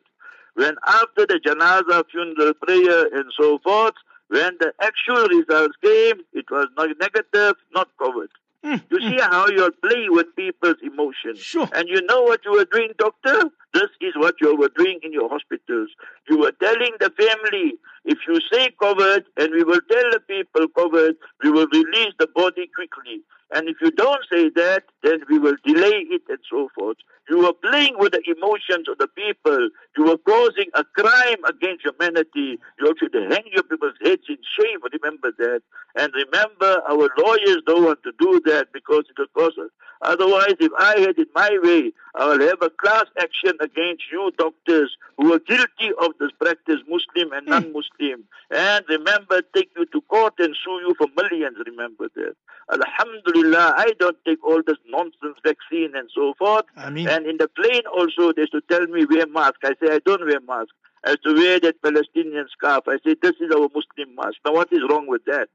When 0.55 0.75
after 0.87 1.25
the 1.25 1.39
janaza 1.45 2.03
funeral 2.11 2.53
prayer 2.53 3.07
and 3.13 3.31
so 3.39 3.59
forth, 3.59 3.95
when 4.29 4.57
the 4.59 4.73
actual 4.81 5.27
results 5.27 5.75
came, 5.83 6.21
it 6.33 6.45
was 6.49 6.67
not 6.77 6.89
negative, 6.99 7.55
not 7.73 7.89
COVID. 7.99 8.27
Mm, 8.65 8.81
You 8.89 8.99
see 9.01 9.19
how 9.19 9.47
you're 9.47 9.71
playing 9.71 10.11
with 10.13 10.27
people's 10.35 10.77
emotions. 10.81 11.39
Sure. 11.39 11.67
And 11.73 11.89
you 11.89 12.01
know 12.05 12.23
what 12.23 12.45
you 12.45 12.51
were 12.53 12.65
doing, 12.65 12.93
doctor? 12.97 13.43
This 13.73 13.89
is 14.01 14.13
what 14.15 14.35
you 14.39 14.55
were 14.55 14.71
doing 14.77 14.99
in 15.03 15.11
your 15.11 15.29
hospitals. 15.29 15.89
You 16.29 16.37
were 16.37 16.51
telling 16.61 16.93
the 16.99 17.11
family, 17.17 17.73
if 18.05 18.19
you 18.27 18.39
say 18.51 18.69
COVID, 18.81 19.23
and 19.37 19.51
we 19.51 19.63
will 19.63 19.81
tell 19.91 20.11
the 20.11 20.19
people 20.19 20.67
COVID, 20.77 21.13
we 21.43 21.49
will 21.51 21.67
release 21.71 22.13
the 22.19 22.27
body 22.35 22.69
quickly. 22.75 23.21
And 23.53 23.69
if 23.69 23.77
you 23.81 23.91
don't 23.91 24.23
say 24.31 24.49
that, 24.55 24.83
then 25.03 25.19
we 25.29 25.37
will 25.37 25.55
delay 25.63 26.05
it 26.09 26.23
and 26.27 26.39
so 26.49 26.69
forth. 26.75 26.97
You 27.29 27.39
were 27.39 27.53
playing 27.53 27.95
with 27.97 28.13
the 28.13 28.21
emotions 28.25 28.89
of 28.89 28.97
the 28.97 29.07
people. 29.07 29.69
You 29.97 30.05
were 30.05 30.17
causing 30.17 30.69
a 30.73 30.83
crime 30.83 31.43
against 31.47 31.85
humanity. 31.85 32.59
You 32.79 32.95
should 32.99 33.13
hang 33.13 33.43
your 33.51 33.63
people's 33.63 33.93
heads 34.03 34.23
in 34.27 34.37
shame. 34.59 34.79
Remember 34.91 35.31
that. 35.37 35.61
And 35.95 36.11
remember, 36.13 36.81
our 36.89 37.09
lawyers 37.17 37.61
don't 37.65 37.85
want 37.85 38.03
to 38.03 38.11
do 38.19 38.41
that 38.45 38.73
because 38.73 39.05
it 39.09 39.27
will 39.35 39.47
us. 39.47 39.71
Otherwise, 40.03 40.55
if 40.59 40.71
I 40.77 40.99
had 40.99 41.17
it 41.17 41.29
my 41.33 41.57
way, 41.63 41.91
I 42.15 42.27
will 42.27 42.47
have 42.47 42.61
a 42.61 42.69
class 42.69 43.05
action 43.17 43.53
against 43.61 44.03
you 44.11 44.31
doctors 44.37 44.95
who 45.17 45.33
are 45.33 45.39
guilty 45.39 45.91
of 46.01 46.11
this 46.19 46.31
practice, 46.39 46.81
Muslim 46.87 47.31
and 47.31 47.45
hmm. 47.45 47.51
non-Muslim. 47.51 48.23
And 48.51 48.85
remember, 48.89 49.41
take 49.55 49.69
you 49.77 49.85
to 49.85 50.01
court 50.01 50.33
and 50.39 50.55
sue 50.63 50.79
you 50.85 50.93
for 50.97 51.07
millions. 51.15 51.57
Remember 51.65 52.09
that. 52.15 52.35
Alhamdulillah, 52.69 53.75
I 53.77 53.93
don't 53.97 54.17
take 54.25 54.43
all 54.43 54.61
this 54.65 54.77
nonsense 54.87 55.37
vaccine 55.43 55.95
and 55.95 56.09
so 56.13 56.33
forth. 56.37 56.65
I 56.75 56.89
mean, 56.89 57.07
And 57.07 57.25
in 57.25 57.37
the 57.37 57.47
plane 57.47 57.83
also, 57.97 58.33
they 58.33 58.41
used 58.41 58.53
to 58.53 58.61
tell 58.69 58.85
me 58.87 59.05
wear 59.05 59.27
mask. 59.27 59.55
I 59.63 59.73
say 59.81 59.93
I 59.93 59.99
don't 60.05 60.25
wear 60.25 60.39
mask. 60.41 60.69
I 61.05 61.11
have 61.11 61.21
to 61.21 61.33
wear 61.33 61.59
that 61.61 61.81
Palestinian 61.81 62.47
scarf. 62.51 62.83
I 62.87 62.97
say 63.05 63.15
this 63.21 63.35
is 63.39 63.51
our 63.55 63.69
Muslim 63.73 64.15
mask. 64.15 64.37
Now 64.45 64.53
what 64.53 64.71
is 64.71 64.81
wrong 64.89 65.07
with 65.07 65.23
that? 65.25 65.47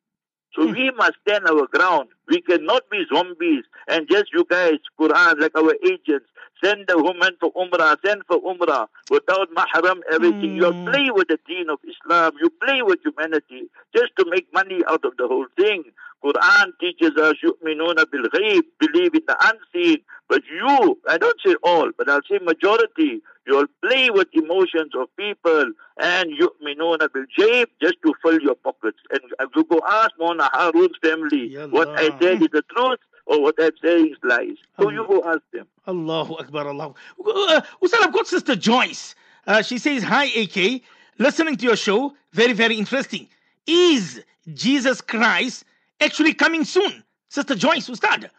So 0.54 0.66
Hmm. 0.66 0.72
we 0.72 0.90
must 0.92 1.14
stand 1.26 1.46
our 1.46 1.66
ground. 1.66 2.08
We 2.28 2.40
cannot 2.42 2.88
be 2.90 3.04
zombies 3.12 3.64
and 3.86 4.08
just 4.10 4.32
you 4.32 4.44
guys, 4.48 4.78
Quran, 4.98 5.40
like 5.40 5.56
our 5.56 5.74
agents, 5.84 6.26
send 6.62 6.86
the 6.88 6.98
woman 6.98 7.36
for 7.40 7.52
Umrah, 7.52 7.96
send 8.04 8.22
for 8.26 8.40
Umrah 8.42 8.88
without 9.08 9.48
mahram, 9.54 10.00
everything. 10.10 10.56
You 10.56 10.72
Hmm. 10.72 10.90
play 10.90 11.10
with 11.10 11.28
the 11.28 11.38
deen 11.46 11.70
of 11.70 11.78
Islam. 11.86 12.32
You 12.40 12.50
play 12.50 12.82
with 12.82 13.00
humanity 13.04 13.70
just 13.94 14.12
to 14.18 14.24
make 14.28 14.52
money 14.52 14.80
out 14.88 15.04
of 15.04 15.16
the 15.16 15.28
whole 15.28 15.46
thing. 15.56 15.84
Quran 16.24 16.72
teaches 16.80 17.16
us, 17.16 17.34
yu'minuna 17.42 18.10
bil 18.10 18.24
ghaib, 18.24 18.62
believe 18.80 19.14
in 19.14 19.22
the 19.26 19.36
unseen. 19.40 19.98
But 20.28 20.42
you, 20.50 20.98
I 21.08 21.16
don't 21.16 21.40
say 21.44 21.54
all, 21.62 21.90
but 21.96 22.08
I'll 22.10 22.20
say 22.28 22.38
majority, 22.42 23.20
you'll 23.46 23.66
play 23.82 24.10
with 24.10 24.28
emotions 24.32 24.92
of 24.98 25.08
people 25.16 25.72
and 25.98 26.30
yu'minuna 26.38 27.12
bil 27.12 27.24
jayb 27.38 27.66
just 27.80 27.94
to 28.04 28.12
fill 28.22 28.40
your 28.40 28.56
pockets. 28.56 28.98
And 29.10 29.20
you 29.54 29.64
go 29.64 29.80
ask 29.88 30.10
Mona 30.18 30.50
Harun's 30.52 30.96
family, 31.02 31.54
what 31.68 31.88
I 31.90 32.08
Allah. 32.08 32.18
said 32.20 32.42
is 32.42 32.48
the 32.52 32.62
truth 32.74 32.98
or 33.26 33.42
what 33.42 33.54
I'm 33.58 33.70
saying 33.82 34.10
is 34.12 34.18
lies. 34.22 34.56
So 34.80 34.90
you 34.90 35.06
go 35.06 35.22
ask 35.24 35.40
them. 35.52 35.66
Allahu 35.86 36.34
Akbar, 36.34 36.66
Allah. 36.68 36.94
Uh, 37.24 37.60
Ustad, 37.82 38.00
I've 38.02 38.12
got 38.12 38.26
Sister 38.26 38.56
Joyce. 38.56 39.14
Uh, 39.46 39.62
she 39.62 39.78
says, 39.78 40.02
Hi, 40.02 40.24
AK. 40.26 40.82
Listening 41.18 41.56
to 41.56 41.64
your 41.64 41.76
show, 41.76 42.14
very, 42.32 42.52
very 42.52 42.76
interesting. 42.76 43.28
Is 43.66 44.22
Jesus 44.54 45.00
Christ 45.00 45.64
actually 46.00 46.34
coming 46.34 46.64
soon? 46.64 47.04
Sister 47.28 47.54
Joyce, 47.54 47.88
Ustad. 47.88 48.30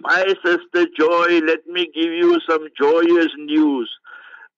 My 0.00 0.24
sister 0.44 0.86
Joy, 0.96 1.40
let 1.40 1.66
me 1.66 1.88
give 1.94 2.12
you 2.12 2.40
some 2.48 2.68
joyous 2.78 3.32
news. 3.38 3.90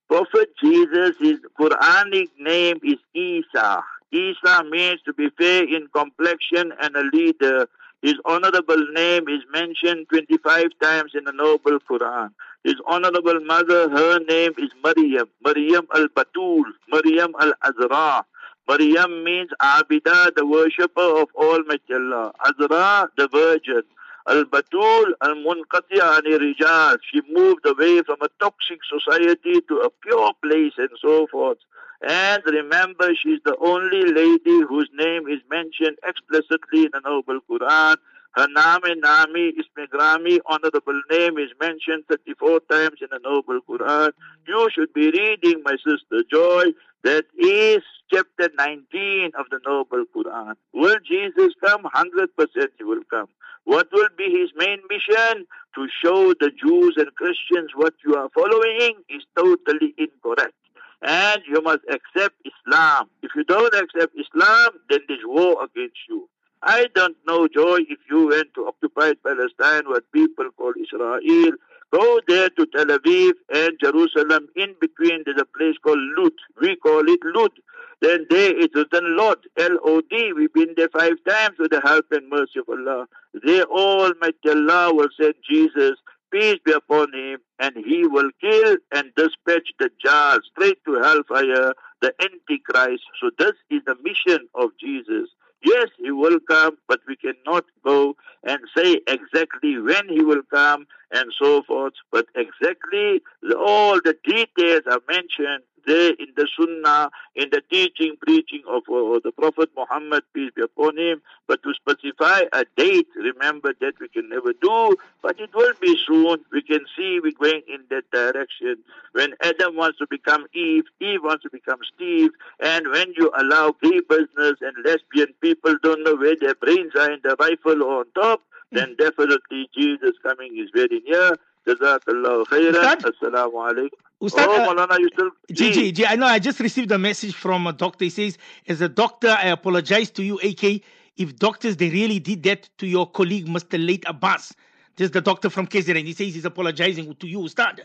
Prophet 0.09 0.51
Jesus, 0.63 1.17
his 1.21 1.39
Quranic 1.59 2.29
name 2.39 2.79
is 2.83 2.99
Isa. 3.15 3.83
Isa 4.13 4.65
means 4.71 5.01
to 5.03 5.13
be 5.13 5.29
fair 5.37 5.63
in 5.65 5.89
complexion 5.95 6.73
and 6.81 6.97
a 6.97 7.03
leader. 7.13 7.69
His 8.03 8.15
honorable 8.25 8.87
name 8.93 9.29
is 9.29 9.41
mentioned 9.53 10.07
25 10.11 10.67
times 10.81 11.13
in 11.15 11.25
the 11.25 11.33
Noble 11.33 11.79
Quran. 11.91 12.31
His 12.63 12.77
honorable 12.87 13.41
mother, 13.41 13.89
her 13.91 14.21
name 14.21 14.53
is 14.59 14.71
Maryam, 14.83 15.29
Maryam 15.45 15.87
al-Batul, 15.95 16.65
Maryam 16.89 17.35
al-Azra. 17.41 18.25
Maryam 18.69 19.23
means 19.25 19.51
Abida, 19.63 20.35
the 20.35 20.45
worshipper 20.45 21.21
of 21.21 21.29
Almighty 21.37 21.95
Allah. 21.95 22.33
Azra, 22.45 23.09
the 23.17 23.29
virgin. 23.29 23.83
Al-Batul 24.29 25.13
al-Munqati'a 25.23 26.17
ani 26.19 26.37
rijal. 26.37 26.99
She 27.11 27.21
moved 27.31 27.65
away 27.65 28.03
from 28.03 28.17
a 28.23 28.29
toxic 28.41 28.81
society 28.85 29.61
to 29.69 29.77
a 29.79 29.91
pure 30.03 30.33
place 30.43 30.73
and 30.79 30.91
so 31.01 31.29
forth. 31.29 31.59
And 32.03 32.43
remember, 32.45 33.11
she's 33.15 33.39
the 33.45 33.57
only 33.59 34.03
lady 34.05 34.61
whose 34.69 34.91
name 34.93 35.29
is 35.29 35.41
mentioned 35.49 35.99
explicitly 36.05 36.85
in 36.87 36.91
the 36.93 37.01
Noble 37.05 37.39
Quran. 37.49 37.97
Her 38.37 38.49
name, 38.49 39.01
Nami, 39.01 39.53
Ismigrami, 39.53 40.41
honorable 40.45 41.01
name 41.11 41.39
is 41.39 41.49
mentioned 41.59 42.05
34 42.11 42.61
times 42.71 42.99
in 43.01 43.09
the 43.11 43.19
Noble 43.25 43.61
Quran. 43.67 44.11
You 44.47 44.69
should 44.75 44.93
be 44.93 45.11
reading, 45.11 45.63
my 45.65 45.77
sister 45.77 46.23
Joy, 46.31 46.65
that 47.03 47.25
is 47.39 47.83
chapter 48.13 48.51
19 48.59 49.31
of 49.39 49.47
the 49.51 49.59
Noble 49.65 50.05
Quran. 50.15 50.55
Will 50.75 50.99
Jesus 51.09 51.55
come? 51.65 51.85
100% 51.85 52.29
he 52.77 52.85
will 52.85 53.05
come. 53.09 53.29
What 53.65 53.89
will 53.91 54.11
be 54.19 54.25
his 54.25 54.51
main 54.55 54.81
mission? 54.91 55.47
To 55.75 55.89
show 56.05 56.35
the 56.39 56.51
Jews 56.51 56.95
and 56.99 57.15
Christians 57.15 57.71
what 57.75 57.95
you 58.05 58.17
are 58.17 58.29
following 58.35 58.97
is 59.09 59.23
totally 59.35 59.95
incorrect. 59.97 60.53
And 61.01 61.41
you 61.49 61.63
must 61.63 61.85
accept 61.89 62.35
Islam. 62.45 63.09
If 63.23 63.31
you 63.35 63.45
don't 63.45 63.75
accept 63.75 64.15
Islam, 64.15 64.73
then 64.91 65.01
there's 65.09 65.21
war 65.25 65.65
against 65.65 66.01
you. 66.07 66.29
I 66.63 66.87
don't 66.95 67.17
know, 67.27 67.49
Joy, 67.49 67.79
if 67.89 67.99
you 68.11 68.29
went 68.29 68.55
to 68.55 68.67
occupied 68.67 69.17
Palestine, 69.23 69.85
what 69.89 70.11
people 70.13 70.47
call 70.57 70.73
Israel. 70.81 71.53
Go 71.93 72.21
there 72.27 72.51
to 72.51 72.67
Tel 72.67 72.87
Aviv 72.87 73.33
and 73.55 73.73
Jerusalem. 73.81 74.49
In 74.57 74.75
between, 74.81 75.23
there's 75.25 75.41
a 75.41 75.45
place 75.45 75.77
called 75.83 76.01
Lut. 76.19 76.33
We 76.61 76.77
call 76.77 77.09
it 77.09 77.21
Lut. 77.25 77.53
Then 78.01 78.27
there 78.29 78.53
it's 78.59 78.75
written 78.75 79.17
Lod, 79.17 79.39
L-O-D. 79.57 80.33
We've 80.35 80.53
been 80.53 80.75
there 80.77 80.89
five 80.91 81.15
times 81.27 81.57
with 81.59 81.71
the 81.71 81.81
help 81.81 82.07
and 82.11 82.29
mercy 82.29 82.59
of 82.59 82.69
Allah. 82.69 83.07
There 83.45 83.65
Almighty 83.65 84.49
Allah 84.49 84.93
will 84.93 85.09
send 85.19 85.35
Jesus, 85.49 85.93
peace 86.31 86.59
be 86.65 86.73
upon 86.73 87.15
him, 87.15 87.39
and 87.59 87.75
he 87.77 88.07
will 88.07 88.31
kill 88.41 88.77
and 88.93 89.15
dispatch 89.17 89.71
the 89.79 89.91
Dajjal 90.05 90.41
straight 90.53 90.79
to 90.85 90.95
hellfire, 91.01 91.73
the 92.03 92.13
Antichrist. 92.21 93.05
So 93.21 93.31
this 93.39 93.55
is 93.71 93.81
the 93.87 93.97
mission 94.03 94.47
of 94.55 94.71
Jesus. 94.79 95.31
Yes, 95.65 95.89
he 95.99 96.11
will 96.11 96.39
come, 96.41 96.79
but 96.89 97.01
we 97.09 97.17
cannot 97.17 97.65
go 97.85 98.17
and 98.45 98.61
say 98.77 99.01
exactly 99.07 99.79
when 99.79 100.09
he 100.09 100.23
will 100.23 100.43
come 100.53 100.87
and 101.13 101.33
so 101.41 101.63
forth. 101.63 101.95
But 102.13 102.27
exactly 102.37 103.23
all 103.59 103.97
the 103.97 104.17
details 104.25 104.83
are 104.91 105.01
mentioned 105.09 105.65
there 105.87 106.11
in 106.11 106.29
the 106.37 106.49
Sunnah, 106.59 107.11
in 107.35 107.49
the 107.51 107.63
teaching, 107.71 108.17
preaching 108.21 108.63
of 108.69 108.83
uh, 108.89 109.21
the 109.23 109.33
Prophet 109.37 109.71
Muhammad, 109.77 110.23
peace 110.35 110.51
be 110.55 110.63
upon 110.63 110.99
him. 110.99 111.23
But 111.47 111.63
to 111.63 111.73
specify 111.75 112.43
a 112.53 112.65
date, 112.77 113.09
remember 113.15 113.73
that 113.81 113.95
we 114.01 114.09
can 114.09 114.29
never 114.29 114.53
do, 114.53 114.97
but 115.23 115.39
it 115.41 115.51
will 115.55 115.73
be 115.81 115.97
soon. 116.07 116.39
We 116.53 116.63
can 116.63 116.81
see 116.97 117.21
we're 117.23 117.33
going 117.33 117.63
in 117.69 117.85
that 117.91 118.11
direction. 118.11 118.79
When 119.13 119.35
Adam 119.43 119.77
wants 119.77 119.99
to 119.99 120.07
become 120.11 120.47
Eve, 120.55 120.85
Eve 121.01 121.21
wants 121.23 121.45
to 121.45 121.51
become 121.51 121.79
Steve, 121.95 122.31
and 122.61 122.89
when 122.89 123.13
you 123.17 123.31
allow 123.39 123.75
gay 123.83 124.01
business 124.09 124.57
and 124.61 124.75
lesbian 124.85 125.35
people 125.41 125.77
don't 125.83 126.03
know 126.05 126.17
where 126.17 126.37
their 126.41 126.55
brains 126.55 126.93
are 126.99 127.11
in 127.13 127.21
the 127.23 127.37
rifle 127.39 127.83
or 127.83 128.01
on 128.01 128.07
top, 128.15 128.43
then 128.73 128.97
definitely 128.99 129.69
Jesus 129.77 130.13
coming 130.23 130.59
is 130.59 130.71
very 130.75 131.01
near. 131.07 131.37
Jazakallah 131.67 132.45
khairan. 132.47 132.97
Alaikum. 133.03 134.06
Ustad, 134.21 134.49
oh, 134.49 134.55
uh, 134.55 134.75
Maulana, 134.75 134.99
you 134.99 135.09
still... 135.13 136.07
I 136.09 136.17
know 136.17 136.27
I 136.27 136.39
just 136.39 136.59
received 136.61 136.91
a 136.91 136.99
message 136.99 137.35
from 137.35 137.67
a 137.67 137.73
doctor. 137.73 138.05
He 138.05 138.11
says, 138.11 138.39
as 138.67 138.81
a 138.81 138.89
doctor, 138.89 139.29
I 139.29 139.49
apologize 139.49 140.11
to 140.13 140.23
you, 140.23 140.39
AK, 140.39 140.83
if 141.17 141.37
doctors, 141.37 141.77
they 141.77 141.91
really 141.91 142.19
did 142.19 142.43
that 142.45 142.69
to 142.79 142.87
your 142.87 143.11
colleague, 143.11 143.47
Mr. 143.47 143.85
Late 143.85 144.05
Abbas. 144.07 144.55
This 144.97 145.07
is 145.07 145.11
the 145.11 145.21
doctor 145.21 145.51
from 145.51 145.67
KZN. 145.67 146.05
He 146.05 146.13
says 146.15 146.35
he's 146.35 146.45
apologizing 146.47 147.15
to 147.17 147.27
you, 147.27 147.41
Ustad. 147.41 147.83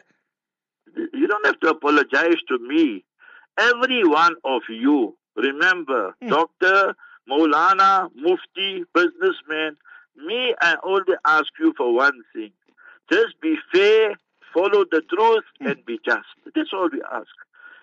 You 0.96 1.28
don't 1.28 1.46
have 1.46 1.60
to 1.60 1.70
apologize 1.70 2.36
to 2.48 2.60
me. 2.60 3.04
Every 3.58 4.06
one 4.06 4.36
of 4.46 4.62
you, 4.70 5.18
remember, 5.36 6.16
Hmm. 6.22 6.30
doctor, 6.30 6.96
Maulana, 7.30 8.10
Mufti, 8.16 8.84
businessman, 8.94 9.76
me, 10.16 10.54
I 10.62 10.76
only 10.84 11.16
ask 11.26 11.48
you 11.60 11.74
for 11.78 11.94
one 11.94 12.22
thing. 12.34 12.52
Just 13.12 13.40
be 13.42 13.58
fair, 13.74 14.16
follow 14.54 14.86
the 14.90 15.02
truth, 15.02 15.44
Hmm. 15.60 15.68
and 15.68 15.86
be 15.86 16.00
just. 16.06 16.28
That's 16.56 16.74
all 16.74 16.90
we 16.92 17.02
ask. 17.12 17.28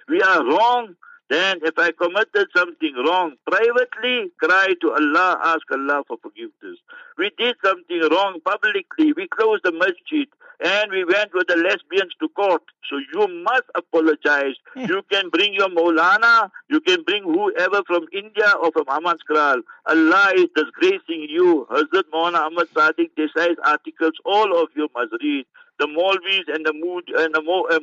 We 0.08 0.20
are 0.22 0.44
wrong. 0.44 0.96
Then 1.30 1.58
if 1.62 1.78
I 1.78 1.90
committed 1.92 2.48
something 2.56 2.94
wrong, 3.06 3.34
privately 3.46 4.30
cry 4.42 4.68
to 4.80 4.92
Allah, 4.92 5.38
ask 5.44 5.70
Allah 5.70 6.02
for 6.08 6.16
forgiveness. 6.22 6.78
We 7.18 7.30
did 7.36 7.56
something 7.62 8.00
wrong 8.10 8.40
publicly. 8.42 9.12
We 9.12 9.28
closed 9.28 9.62
the 9.64 9.72
masjid 9.72 10.26
and 10.64 10.90
we 10.90 11.04
went 11.04 11.34
with 11.34 11.46
the 11.48 11.56
lesbians 11.56 12.14
to 12.20 12.28
court. 12.30 12.62
So 12.88 12.96
you 13.12 13.28
must 13.44 13.64
apologize. 13.74 14.54
you 14.74 15.02
can 15.12 15.28
bring 15.28 15.52
your 15.52 15.68
Maulana, 15.68 16.50
you 16.70 16.80
can 16.80 17.02
bring 17.02 17.24
whoever 17.24 17.82
from 17.86 18.06
India 18.12 18.50
or 18.62 18.72
from 18.72 18.84
Ahmad 18.88 19.18
Skral. 19.28 19.60
Allah 19.84 20.32
is 20.34 20.46
disgracing 20.56 21.26
you. 21.28 21.66
Hazrat 21.70 22.04
Maulana 22.12 22.46
Ahmad 22.46 22.68
Sadiq 22.68 23.10
Desai's 23.18 23.58
articles, 23.64 24.14
all 24.24 24.62
of 24.62 24.68
you 24.74 24.88
must 24.96 25.12
read. 25.22 25.44
The 25.78 25.86
Maulvis 25.86 26.52
and 26.52 26.66
the 26.66 26.72
mood 26.72 27.04
and 27.16 27.34
the 27.34 27.42
Mo, 27.42 27.66
uh, 27.70 27.78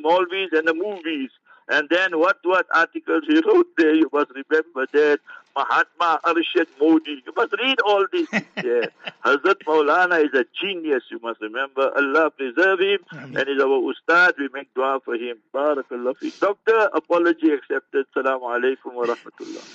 and 0.58 0.68
the 0.68 0.74
movies. 0.74 1.30
And 1.68 1.88
then 1.90 2.18
what 2.18 2.38
what 2.44 2.66
articles 2.72 3.24
he 3.26 3.40
wrote 3.40 3.66
there, 3.76 3.94
you 3.94 4.08
must 4.12 4.30
remember 4.30 4.86
that 4.92 5.18
Mahatma 5.56 6.20
Arshad 6.22 6.68
Modi. 6.80 7.22
You 7.26 7.32
must 7.34 7.52
read 7.58 7.80
all 7.80 8.06
these 8.12 8.28
things 8.28 8.46
there. 8.56 8.90
Hazrat 9.24 9.64
Maulana 9.66 10.22
is 10.22 10.32
a 10.34 10.44
genius, 10.60 11.02
you 11.10 11.18
must 11.22 11.40
remember. 11.40 11.90
Allah 11.96 12.30
preserve 12.30 12.80
him 12.80 12.98
Ameen. 13.12 13.36
and 13.38 13.48
is 13.48 13.62
our 13.62 13.80
ustad. 13.90 14.34
We 14.38 14.48
make 14.52 14.72
dua 14.74 15.00
for 15.04 15.14
him. 15.14 15.38
Barakallah. 15.54 16.14
Doctor, 16.40 16.90
apology 16.94 17.50
accepted. 17.52 18.04
Salaam 18.12 18.42
alaikum 18.42 18.92
wa 18.92 19.06
rahmatullah. 19.06 19.66